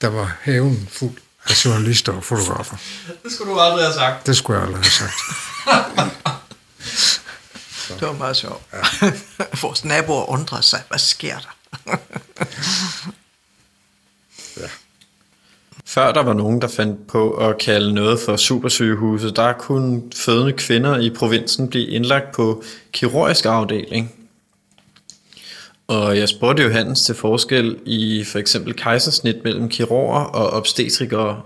der 0.00 0.08
var 0.08 0.36
haven 0.40 0.88
fuld 0.90 1.16
af 1.44 1.64
journalister 1.64 2.12
og 2.12 2.24
fotografer. 2.24 2.76
Det 3.22 3.32
skulle 3.32 3.52
du 3.52 3.58
aldrig 3.58 3.84
have 3.84 3.94
sagt. 3.94 4.26
Det 4.26 4.36
skulle 4.36 4.58
jeg 4.58 4.66
aldrig 4.66 4.82
have 4.82 4.90
sagt. 4.90 5.14
Det 8.00 8.08
var 8.08 8.12
meget 8.12 8.36
sjovt. 8.36 8.62
Ja. 8.72 8.78
Vores 9.62 9.84
naboer 9.84 10.30
undrede 10.30 10.62
sig, 10.62 10.82
hvad 10.88 10.98
sker 10.98 11.36
der? 11.38 11.54
Før 15.86 16.12
der 16.12 16.22
var 16.22 16.32
nogen, 16.32 16.60
der 16.60 16.68
fandt 16.68 17.06
på 17.06 17.30
at 17.30 17.58
kalde 17.58 17.94
noget 17.94 18.20
for 18.20 18.36
supersygehuset, 18.36 19.36
der 19.36 19.52
kunne 19.52 20.02
fødende 20.16 20.52
kvinder 20.52 20.98
i 20.98 21.10
provinsen 21.10 21.68
blive 21.68 21.86
indlagt 21.86 22.34
på 22.34 22.62
kirurgisk 22.92 23.44
afdeling. 23.44 24.14
Og 25.86 26.18
jeg 26.18 26.28
spurgte 26.28 26.72
hans 26.72 27.02
til 27.02 27.14
forskel 27.14 27.78
i 27.86 28.24
for 28.24 28.38
eksempel 28.38 28.74
kejsersnit 28.74 29.44
mellem 29.44 29.68
kirurger 29.68 30.20
og 30.20 30.50
obstetrikere. 30.50 31.42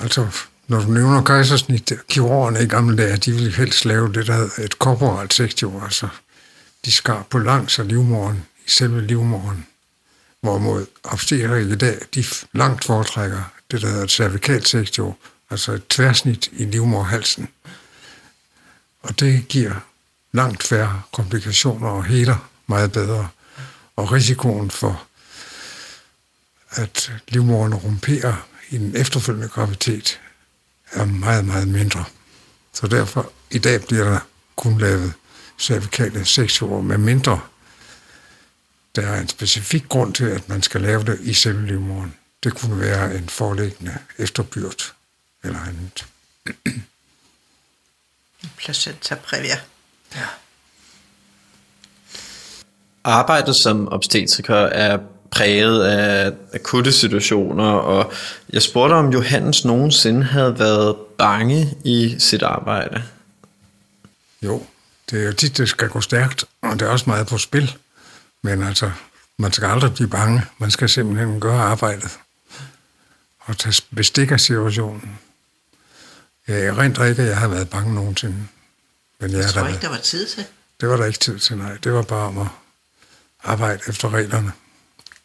Altså, 0.00 0.26
når 0.68 0.80
du 0.80 0.90
nævner 0.90 1.22
kejsersnit, 1.22 1.92
kirurgerne 2.08 2.62
i 2.62 2.66
gamle 2.66 2.96
dage, 2.96 3.16
de 3.16 3.32
ville 3.32 3.52
helst 3.52 3.84
lave 3.84 4.12
det, 4.12 4.26
der 4.26 4.32
hedder 4.32 4.64
et 4.64 4.78
korporalt 4.78 5.34
sektion. 5.34 5.82
Altså, 5.82 6.08
de 6.84 6.92
skar 6.92 7.26
på 7.30 7.38
langs 7.38 7.78
af 7.78 7.88
livmoren, 7.88 8.44
i 8.66 8.70
selve 8.70 9.06
livmoren. 9.06 9.66
Hvorimod 10.40 10.86
obstetrikere 11.04 11.62
i 11.62 11.76
dag, 11.76 11.98
de 12.14 12.24
langt 12.52 12.84
foretrækker 12.84 13.52
det, 13.70 13.82
der 13.82 13.88
hedder 13.88 14.04
et 14.04 14.10
cervikalt 14.10 14.68
sektion, 14.68 15.14
altså 15.50 15.72
et 15.72 15.88
tværsnit 15.88 16.48
i 16.52 16.64
livmorhalsen. 16.64 17.48
Og 19.02 19.20
det 19.20 19.48
giver 19.48 19.74
langt 20.36 20.62
færre 20.62 21.02
komplikationer 21.12 21.88
og 21.88 22.04
heler 22.04 22.50
meget 22.66 22.92
bedre. 22.92 23.28
Og 23.96 24.12
risikoen 24.12 24.70
for, 24.70 25.06
at 26.70 27.12
livmoderen 27.28 27.74
rumperer 27.74 28.48
i 28.70 28.78
den 28.78 28.96
efterfølgende 28.96 29.48
graviditet, 29.48 30.20
er 30.92 31.04
meget, 31.04 31.44
meget 31.44 31.68
mindre. 31.68 32.04
Så 32.72 32.86
derfor, 32.86 33.32
i 33.50 33.58
dag 33.58 33.84
bliver 33.86 34.04
der 34.04 34.20
kun 34.56 34.78
lavet 34.78 35.12
cervikale 35.58 36.24
sektioner 36.24 36.82
med 36.82 36.98
mindre. 36.98 37.40
Der 38.96 39.06
er 39.06 39.20
en 39.20 39.28
specifik 39.28 39.88
grund 39.88 40.14
til, 40.14 40.24
at 40.24 40.48
man 40.48 40.62
skal 40.62 40.80
lave 40.80 41.04
det 41.04 41.20
i 41.20 41.34
selve 41.34 41.66
livmoderen. 41.66 42.14
Det 42.42 42.54
kunne 42.54 42.80
være 42.80 43.14
en 43.14 43.28
foreliggende 43.28 43.98
efterbyrd 44.18 44.94
eller 45.44 45.60
andet. 45.60 46.06
Placenta 48.56 49.14
previa. 49.14 49.60
Ja. 50.14 50.26
Arbejdet 53.04 53.56
som 53.56 53.92
obstetriker 53.92 54.56
er 54.56 54.98
præget 55.30 55.84
af 55.84 56.32
akutte 56.54 56.92
situationer, 56.92 57.70
og 57.70 58.12
jeg 58.50 58.62
spurgte 58.62 58.94
om 58.94 59.12
Johannes 59.12 59.64
nogensinde 59.64 60.24
havde 60.24 60.58
været 60.58 60.96
bange 61.18 61.74
i 61.84 62.16
sit 62.18 62.42
arbejde. 62.42 63.02
Jo, 64.42 64.62
det 65.10 65.22
er 65.22 65.26
jo 65.26 65.32
tit, 65.32 65.58
det 65.58 65.68
skal 65.68 65.88
gå 65.88 66.00
stærkt, 66.00 66.44
og 66.62 66.72
det 66.72 66.82
er 66.82 66.90
også 66.90 67.04
meget 67.06 67.26
på 67.26 67.38
spil. 67.38 67.76
Men 68.42 68.62
altså, 68.62 68.90
man 69.38 69.52
skal 69.52 69.66
aldrig 69.66 69.94
blive 69.94 70.08
bange. 70.08 70.42
Man 70.58 70.70
skal 70.70 70.88
simpelthen 70.88 71.40
gøre 71.40 71.62
arbejdet 71.62 72.18
og 73.40 73.58
tage 73.58 73.82
bestik 73.96 74.30
af 74.30 74.40
situationen. 74.40 75.18
Jeg 76.48 76.64
erindrer 76.64 77.04
ikke, 77.04 77.22
at 77.22 77.28
jeg 77.28 77.36
har 77.36 77.48
været 77.48 77.70
bange 77.70 77.94
nogensinde. 77.94 78.36
Men 79.20 79.30
jeg, 79.30 79.38
Jeg 79.38 79.50
tror 79.50 79.62
da 79.62 79.68
ikke, 79.68 79.80
der 79.80 79.88
var 79.88 79.96
tid 79.98 80.26
til. 80.26 80.44
det 80.80 80.88
var 80.88 80.96
der 80.96 81.04
ikke 81.04 81.18
tid 81.18 81.38
til, 81.38 81.56
nej. 81.56 81.76
Det 81.84 81.92
var 81.92 82.02
bare 82.02 82.26
om 82.26 82.38
at 82.38 82.46
arbejde 83.44 83.80
efter 83.88 84.14
reglerne 84.14 84.52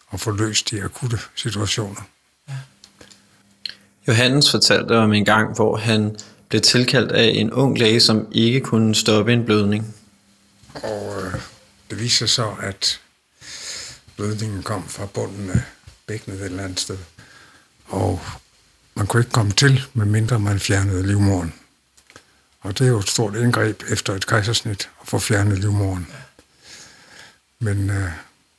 og 0.08 0.20
få 0.20 0.32
løst 0.32 0.70
de 0.72 0.84
akutte 0.84 1.20
situationer. 1.36 2.02
Johannes 4.08 4.52
fortalte 4.52 4.98
om 4.98 5.14
en 5.14 5.26
gang, 5.26 5.56
hvor 5.56 5.78
han 5.78 6.16
blev 6.50 6.62
tilkaldt 6.62 7.12
af 7.12 7.32
en 7.36 7.52
ung 7.52 7.78
læge, 7.78 8.00
som 8.00 8.28
ikke 8.32 8.60
kunne 8.62 8.96
stoppe 8.96 9.34
en 9.34 9.46
blødning. 9.46 9.96
Og 10.74 11.22
øh, 11.26 11.34
det 11.90 12.00
viste 12.00 12.18
sig 12.18 12.30
så, 12.30 12.56
at 12.62 13.00
blødningen 14.16 14.64
kom 14.64 14.88
fra 14.88 15.06
bunden 15.06 15.50
af 15.50 15.62
bækkenet 16.08 16.40
et 16.40 16.46
eller 16.46 16.64
andet 16.64 16.80
sted. 16.80 16.98
Og 17.88 18.22
man 18.96 19.08
kunne 19.08 19.22
ikke 19.22 19.32
komme 19.32 19.52
til, 19.52 19.82
medmindre 19.94 20.40
man 20.40 20.60
fjernede 20.60 21.08
livmoderen. 21.08 21.54
Og 22.62 22.80
det 22.80 22.86
er 22.86 22.92
jo 22.92 23.00
et 23.00 23.10
stort 23.10 23.36
indgreb 23.36 23.84
efter 23.90 24.14
et 24.14 24.28
kejsersnit 24.28 24.90
at 25.02 25.08
få 25.08 25.20
fjernet 25.20 25.60
livmoren. 25.60 26.08
Men 27.60 27.90
øh, 27.90 28.12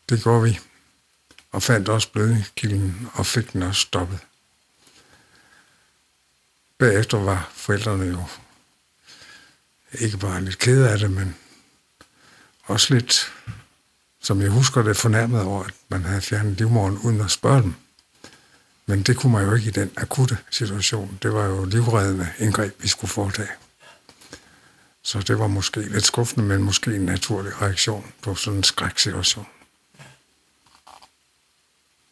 det 0.09 0.23
gjorde 0.23 0.43
vi, 0.43 0.59
og 1.53 1.63
fandt 1.63 1.89
også 1.89 2.13
blødningskilden 2.13 3.09
og 3.15 3.27
fik 3.27 3.53
den 3.53 3.63
også 3.63 3.81
stoppet. 3.81 4.19
Bagefter 6.79 7.19
var 7.19 7.51
forældrene 7.55 8.05
jo 8.05 8.25
ikke 9.93 10.19
bare 10.19 10.45
lidt 10.45 10.59
kede 10.59 10.91
af 10.91 10.99
det, 10.99 11.11
men 11.11 11.37
også 12.63 12.95
lidt, 12.95 13.33
som 14.23 14.41
jeg 14.41 14.51
husker 14.51 14.83
det, 14.83 14.97
fornærmet 14.97 15.43
over, 15.43 15.65
at 15.65 15.75
man 15.89 16.05
havde 16.05 16.21
fjernet 16.21 16.59
livmoren 16.59 16.99
uden 16.99 17.21
at 17.21 17.31
spørge 17.31 17.63
dem. 17.63 17.75
Men 18.87 19.03
det 19.03 19.17
kunne 19.17 19.33
man 19.33 19.45
jo 19.45 19.55
ikke 19.55 19.69
i 19.69 19.71
den 19.71 19.91
akutte 19.97 20.39
situation. 20.51 21.19
Det 21.23 21.33
var 21.33 21.45
jo 21.45 21.65
livreddende 21.65 22.29
indgreb, 22.39 22.83
vi 22.83 22.89
skulle 22.89 23.11
foretage. 23.11 23.49
Så 25.03 25.21
det 25.21 25.39
var 25.39 25.47
måske 25.47 25.81
lidt 25.81 26.05
skuffende, 26.05 26.47
men 26.47 26.63
måske 26.63 26.95
en 26.95 27.05
naturlig 27.05 27.63
reaktion 27.63 28.13
på 28.23 28.35
sådan 28.35 28.57
en 28.57 28.65
skræksituation. 28.65 29.47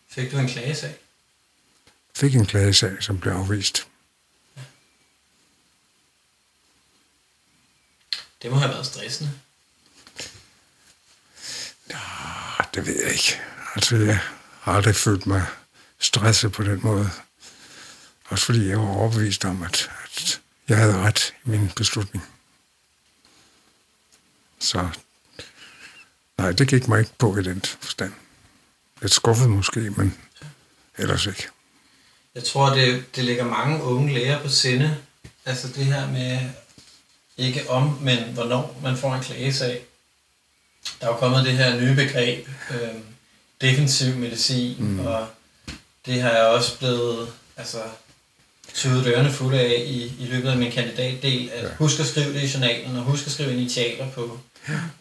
Fik 0.08 0.32
du 0.32 0.38
en 0.38 0.48
klagesag? 0.48 0.96
Fik 2.16 2.34
en 2.34 2.46
klagesag, 2.46 3.02
som 3.02 3.20
blev 3.20 3.32
afvist. 3.32 3.86
Det 8.42 8.50
må 8.50 8.56
have 8.56 8.70
været 8.70 8.86
stressende. 8.86 9.32
Ah, 11.94 12.64
Det 12.74 12.86
ved 12.86 13.02
jeg 13.04 13.12
ikke. 13.12 13.40
Altså, 13.74 13.96
jeg 13.96 14.20
har 14.60 14.72
aldrig 14.72 14.96
følt 14.96 15.26
mig 15.26 15.46
stresset 15.98 16.52
på 16.52 16.62
den 16.62 16.80
måde. 16.82 17.10
Også 18.28 18.44
fordi 18.44 18.68
jeg 18.68 18.78
var 18.78 18.88
overbevist 18.88 19.44
om, 19.44 19.62
at, 19.62 19.90
at 20.04 20.40
jeg 20.68 20.76
havde 20.78 20.96
ret 20.98 21.34
i 21.44 21.48
min 21.48 21.70
beslutning. 21.76 22.24
Så 24.60 24.88
nej, 26.38 26.52
det 26.52 26.68
gik 26.68 26.88
mig 26.88 27.00
ikke 27.00 27.12
på 27.18 27.36
i 27.36 27.42
den 27.42 27.62
forstand. 27.80 28.12
Lidt 29.02 29.12
skuffet 29.12 29.50
måske, 29.50 29.80
men 29.80 30.18
ellers 30.98 31.26
ikke. 31.26 31.48
Jeg 32.34 32.44
tror, 32.44 32.74
det, 32.74 33.16
det 33.16 33.24
ligger 33.24 33.44
mange 33.44 33.82
unge 33.82 34.14
læger 34.14 34.42
på 34.42 34.48
sinde. 34.48 34.96
Altså 35.44 35.68
det 35.68 35.84
her 35.84 36.10
med 36.10 36.40
ikke 37.36 37.70
om, 37.70 37.98
men 38.00 38.18
hvornår 38.34 38.80
man 38.82 38.96
får 38.96 39.14
en 39.14 39.22
klagesag. 39.22 39.82
Der 41.00 41.06
er 41.06 41.10
jo 41.10 41.16
kommet 41.16 41.44
det 41.44 41.52
her 41.52 41.80
nye 41.80 41.94
begreb, 41.94 42.48
øh, 42.70 42.94
defensiv 43.60 44.16
medicin, 44.16 44.76
mm. 44.78 45.06
og 45.06 45.26
det 46.06 46.22
har 46.22 46.30
jeg 46.30 46.46
også 46.46 46.78
blevet 46.78 47.32
altså, 47.56 47.82
tøvet 48.74 49.06
ørerne 49.06 49.32
fulde 49.32 49.60
af 49.60 49.82
i, 49.86 50.12
i 50.18 50.26
løbet 50.26 50.48
af 50.48 50.56
min 50.56 50.72
kandidatdel, 50.72 51.50
at 51.50 51.64
ja. 51.64 51.68
husk 51.78 52.00
at 52.00 52.06
skrive 52.06 52.34
det 52.34 52.42
i 52.42 52.52
journalen, 52.52 52.96
og 52.96 53.02
husk 53.02 53.26
at 53.26 53.32
skrive 53.32 53.52
initialer 53.52 54.10
på. 54.10 54.38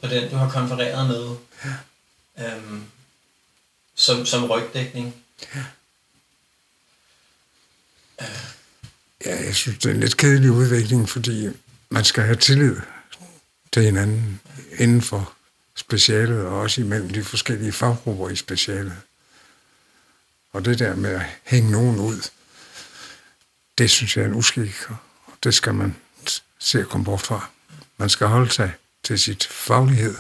På 0.02 0.08
den, 0.08 0.30
du 0.32 0.36
har 0.36 0.50
konfereret 0.50 1.08
med, 1.08 1.36
ja. 1.66 2.56
øhm, 2.56 2.84
som, 3.96 4.26
som 4.26 4.46
rygdækning. 4.46 5.16
Ja. 5.56 5.64
Ja, 9.26 9.46
jeg 9.46 9.56
synes, 9.56 9.78
det 9.78 9.90
er 9.90 9.94
en 9.94 10.00
lidt 10.00 10.18
kedelig 10.18 10.52
udvikling, 10.52 11.10
fordi 11.10 11.50
man 11.90 12.06
skal 12.06 12.24
have 12.24 12.36
tillid 12.36 12.76
til 13.74 13.84
hinanden 13.84 14.42
inden 14.78 15.02
for 15.02 15.34
specialet, 15.76 16.46
og 16.46 16.60
også 16.60 16.82
imellem 16.82 17.10
de 17.10 17.24
forskellige 17.24 17.72
faggrupper 17.72 18.30
i 18.30 18.36
specialet. 18.36 18.98
Og 20.52 20.66
det 20.66 20.80
der 20.80 20.96
med 20.96 21.10
at 21.10 21.26
hænge 21.44 21.72
nogen 21.72 22.00
ud, 22.00 22.30
det 23.78 23.90
synes 23.90 24.18
jeg 24.18 24.24
er 24.24 24.28
en 24.28 24.36
uskik, 24.36 24.76
og 24.90 24.96
det 25.44 25.54
skal 25.54 25.74
man 25.74 25.96
se 26.60 26.80
at 26.80 26.88
komme 26.88 27.06
bort 27.06 27.22
fra. 27.22 27.50
Man 27.98 28.10
skal 28.10 28.28
holde 28.28 28.52
sig 28.52 28.74
til 29.04 29.20
sit 29.20 29.48
faglighed 29.48 30.16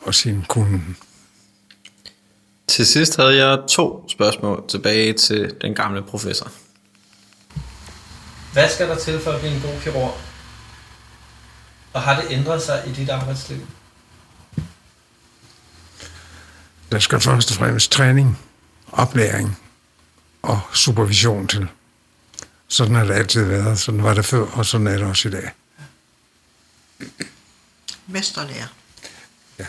og 0.00 0.14
sin 0.14 0.44
kunden. 0.48 0.96
Til 2.66 2.86
sidst 2.86 3.16
havde 3.16 3.46
jeg 3.46 3.58
to 3.68 4.08
spørgsmål 4.08 4.64
tilbage 4.68 5.12
til 5.12 5.56
den 5.60 5.74
gamle 5.74 6.02
professor. 6.02 6.52
Hvad 8.52 8.68
skal 8.68 8.88
der 8.88 8.98
til 8.98 9.20
for 9.20 9.30
at 9.30 9.40
blive 9.40 9.54
en 9.54 9.62
god 9.62 9.80
kirurg? 9.80 10.16
Og 11.92 12.02
har 12.02 12.20
det 12.20 12.30
ændret 12.30 12.62
sig 12.62 12.82
i 12.86 12.92
dit 12.92 13.08
arbejdsliv? 13.08 13.66
Der 16.92 16.98
skal 16.98 17.20
først 17.20 17.50
og 17.50 17.56
fremmest 17.56 17.92
træning, 17.92 18.38
oplæring 18.92 19.58
og 20.42 20.60
supervision 20.74 21.46
til. 21.46 21.68
Sådan 22.68 22.94
har 22.94 23.04
det 23.04 23.14
altid 23.14 23.44
været. 23.44 23.78
Sådan 23.78 24.02
var 24.02 24.14
det 24.14 24.24
før, 24.24 24.46
og 24.46 24.66
sådan 24.66 24.86
er 24.86 24.92
det 24.98 25.06
også 25.06 25.28
i 25.28 25.30
dag. 25.30 25.50
Mesterlærer. 28.12 28.66
Ja. 29.58 29.66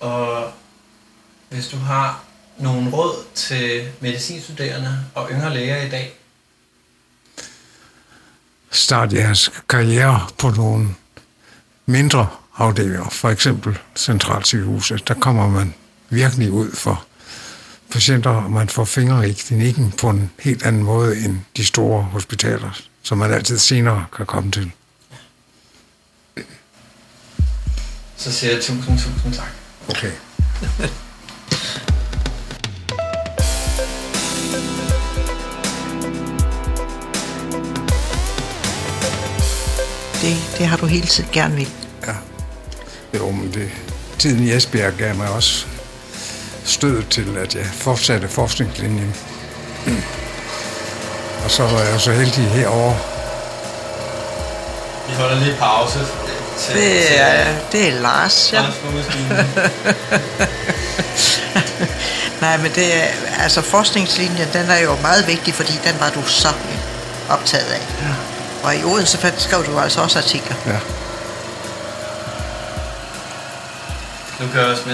Og 0.00 0.52
hvis 1.50 1.68
du 1.68 1.76
har 1.76 2.24
nogle 2.58 2.90
råd 2.90 3.24
til 3.34 3.92
medicinstuderende 4.00 5.04
og 5.14 5.30
yngre 5.30 5.54
læger 5.54 5.82
i 5.82 5.88
dag? 5.88 6.18
Start 8.70 9.12
jeres 9.12 9.50
karriere 9.68 10.28
på 10.38 10.50
nogle 10.50 10.94
mindre 11.86 12.28
afdelinger, 12.56 13.08
for 13.10 13.30
eksempel 13.30 13.78
centralsygehuset. 13.96 15.08
Der 15.08 15.14
kommer 15.14 15.48
man 15.48 15.74
virkelig 16.10 16.50
ud 16.50 16.72
for 16.72 17.04
patienter, 17.90 18.30
og 18.30 18.50
man 18.50 18.68
får 18.68 18.84
fingre 18.84 19.28
i 19.28 19.32
klinikken 19.32 19.92
på 19.92 20.10
en 20.10 20.30
helt 20.40 20.62
anden 20.62 20.82
måde 20.82 21.24
end 21.24 21.40
de 21.56 21.64
store 21.64 22.02
hospitaler, 22.02 22.80
som 23.04 23.18
man 23.18 23.32
altid 23.32 23.58
senere 23.58 24.06
kan 24.16 24.26
komme 24.26 24.50
til. 24.50 24.70
Så 28.16 28.32
siger 28.32 28.52
jeg 28.52 28.62
tusind, 28.62 28.98
tusind 28.98 29.34
tak. 29.34 29.48
Okay. 29.88 30.10
det, 40.22 40.36
det 40.58 40.66
har 40.66 40.76
du 40.76 40.86
hele 40.86 41.06
tiden 41.06 41.30
gerne 41.32 41.54
vil. 41.54 41.68
Ja. 42.06 42.14
Jo, 43.18 43.30
men 43.30 43.54
det, 43.54 43.70
tiden 44.18 44.44
i 44.44 44.52
Esbjerg 44.52 44.94
gav 44.98 45.16
mig 45.16 45.30
også 45.30 45.66
stød 46.64 47.02
til, 47.02 47.36
at 47.36 47.54
jeg 47.54 47.66
fortsatte 47.66 48.28
forskningslinjen. 48.28 49.14
Og 51.44 51.50
så 51.50 51.62
var 51.62 51.80
jeg 51.80 52.00
så 52.00 52.12
heldig 52.12 52.50
herover. 52.50 52.94
Vi 55.08 55.14
holder 55.14 55.36
lige 55.36 55.56
pause. 55.56 55.98
Til, 56.58 56.74
det, 56.74 57.20
er, 57.20 57.44
til, 57.44 57.54
det 57.72 57.88
er 57.88 57.92
Lars, 58.00 58.52
ja. 58.52 58.62
Nej, 62.40 62.56
men 62.56 62.72
det 62.74 63.02
er, 63.02 63.06
altså 63.42 63.62
forskningslinjen, 63.62 64.48
den 64.52 64.70
er 64.70 64.78
jo 64.78 64.96
meget 65.02 65.26
vigtig, 65.26 65.54
fordi 65.54 65.72
den 65.84 66.00
var 66.00 66.10
du 66.10 66.22
så 66.26 66.48
optaget 67.28 67.72
af. 67.72 67.80
Ja. 67.80 68.14
Og 68.62 68.76
i 68.76 68.84
Odense 68.84 69.32
skrev 69.38 69.66
du 69.66 69.78
altså 69.78 70.00
også 70.00 70.18
artikler. 70.18 70.56
Ja. 70.66 70.78
Nu 74.40 74.46
kan 74.52 74.60
jeg 74.60 74.68
også, 74.68 74.82
vi 74.84 74.92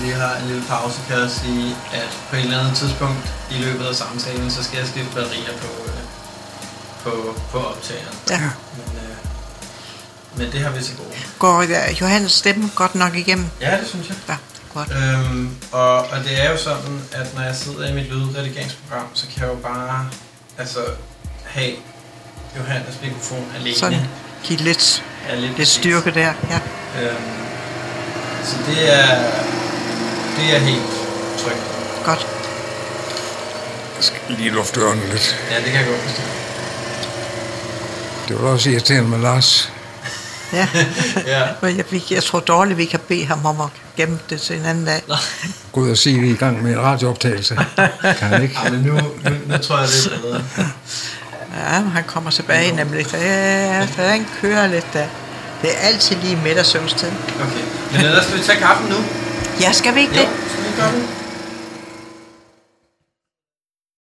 lige 0.00 0.14
har 0.14 0.36
en 0.36 0.46
lille 0.46 0.62
pause, 0.68 1.00
kan 1.08 1.18
jeg 1.18 1.30
sige, 1.30 1.76
at 1.92 2.18
på 2.30 2.36
et 2.36 2.42
eller 2.42 2.58
andet 2.60 2.76
tidspunkt 2.76 3.32
i 3.50 3.54
løbet 3.54 3.84
af 3.86 3.94
samtalen, 3.94 4.50
så 4.50 4.64
skal 4.64 4.78
jeg 4.78 4.88
skifte 4.88 5.14
batterier 5.14 5.56
på, 5.60 5.70
øh, 5.86 6.02
på, 7.02 7.34
på 7.50 7.58
optageren. 7.58 8.16
Ja. 8.30 8.38
Men, 8.76 8.96
øh, 8.96 9.16
men 10.38 10.52
det 10.52 10.60
har 10.60 10.70
vi 10.70 10.82
til 10.82 10.96
gode. 10.96 11.08
Går 11.38 11.62
Johannes 12.00 12.32
stemme 12.32 12.70
godt 12.74 12.94
nok 12.94 13.16
igennem? 13.16 13.46
Ja, 13.60 13.78
det 13.80 13.88
synes 13.88 14.08
jeg. 14.08 14.16
Ja, 14.28 14.36
godt. 14.74 14.88
Øhm, 14.90 15.56
og, 15.72 15.98
og 15.98 16.18
det 16.24 16.44
er 16.44 16.50
jo 16.50 16.56
sådan, 16.56 17.02
at 17.12 17.34
når 17.34 17.42
jeg 17.42 17.56
sidder 17.56 17.88
i 17.88 17.92
mit 17.94 18.06
lydredigeringsprogram, 18.12 19.06
så 19.14 19.26
kan 19.34 19.42
jeg 19.42 19.48
jo 19.48 19.58
bare 19.62 20.08
altså, 20.58 20.78
have 21.44 21.72
Johannes 22.58 22.94
mikrofon 23.02 23.52
alene. 23.56 23.76
Sådan, 23.76 24.00
giv 24.42 24.58
lidt, 24.58 25.04
ja, 25.28 25.34
lidt, 25.34 25.58
lidt 25.58 25.68
styrke 25.68 26.10
der, 26.10 26.32
ja. 26.50 26.60
Øhm, 27.02 27.16
så 28.44 28.56
det 28.66 29.00
er, 29.00 29.32
det 30.36 30.54
er 30.56 30.58
helt 30.58 30.82
trygt. 31.38 31.62
Godt. 32.04 32.26
Jeg 33.96 34.04
skal 34.04 34.20
lige 34.28 34.50
lufte 34.50 34.80
ørerne 34.80 35.06
lidt. 35.10 35.36
Ja, 35.50 35.56
det 35.56 35.64
kan 35.64 35.74
jeg 35.74 35.86
godt 35.86 36.00
forstå. 36.00 36.22
Det 38.28 38.42
var 38.42 38.48
også 38.48 38.70
irriterende 38.70 39.08
med 39.10 39.18
Lars. 39.18 39.72
ja, 40.52 40.68
ja. 41.26 41.42
men 41.62 41.76
jeg, 41.76 41.84
jeg 42.10 42.22
tror 42.22 42.40
dårligt, 42.40 42.78
vi 42.78 42.84
kan 42.84 43.00
bede 43.08 43.26
ham 43.26 43.46
om 43.46 43.60
at 43.60 43.68
gemme 43.96 44.18
det 44.30 44.40
til 44.40 44.56
en 44.56 44.64
anden 44.64 44.84
dag. 44.84 45.02
Gå 45.72 45.80
ud 45.80 45.90
og 45.90 45.98
sige, 45.98 46.16
at 46.16 46.22
vi 46.22 46.28
er 46.30 46.34
i 46.34 46.36
gang 46.36 46.62
med 46.62 46.72
en 46.72 46.80
radiooptagelse. 46.80 47.58
kan 48.02 48.14
han 48.28 48.42
ikke? 48.42 48.58
Ja, 48.64 48.70
men 48.70 48.80
nu, 48.80 48.92
nu, 48.94 49.36
nu 49.46 49.58
tror 49.58 49.78
jeg, 49.78 49.88
det 49.88 50.12
er 50.12 50.20
bedre. 50.20 50.42
Ja, 51.56 51.80
han 51.80 52.04
kommer 52.06 52.30
tilbage 52.30 52.76
nemlig. 52.76 53.06
Ja, 53.12 53.86
så 53.86 54.02
han 54.02 54.26
kører 54.40 54.66
lidt 54.66 54.86
der. 54.92 55.06
Det 55.62 55.70
er 55.70 55.78
altid 55.86 56.16
lige 56.16 56.36
middagssøvnstid. 56.44 57.08
Okay. 57.40 57.64
Men 57.92 58.00
ellers 58.00 58.24
skal 58.24 58.38
vi 58.38 58.42
tage 58.42 58.58
kaffen 58.58 58.88
nu? 58.88 58.96
Ja, 59.62 59.72
skal 59.72 59.94
vi 59.94 60.00
ikke 60.00 60.16
jo, 60.16 60.22
det? 60.22 60.28
skal 60.50 60.64
vi 60.64 61.02
det? 61.02 61.21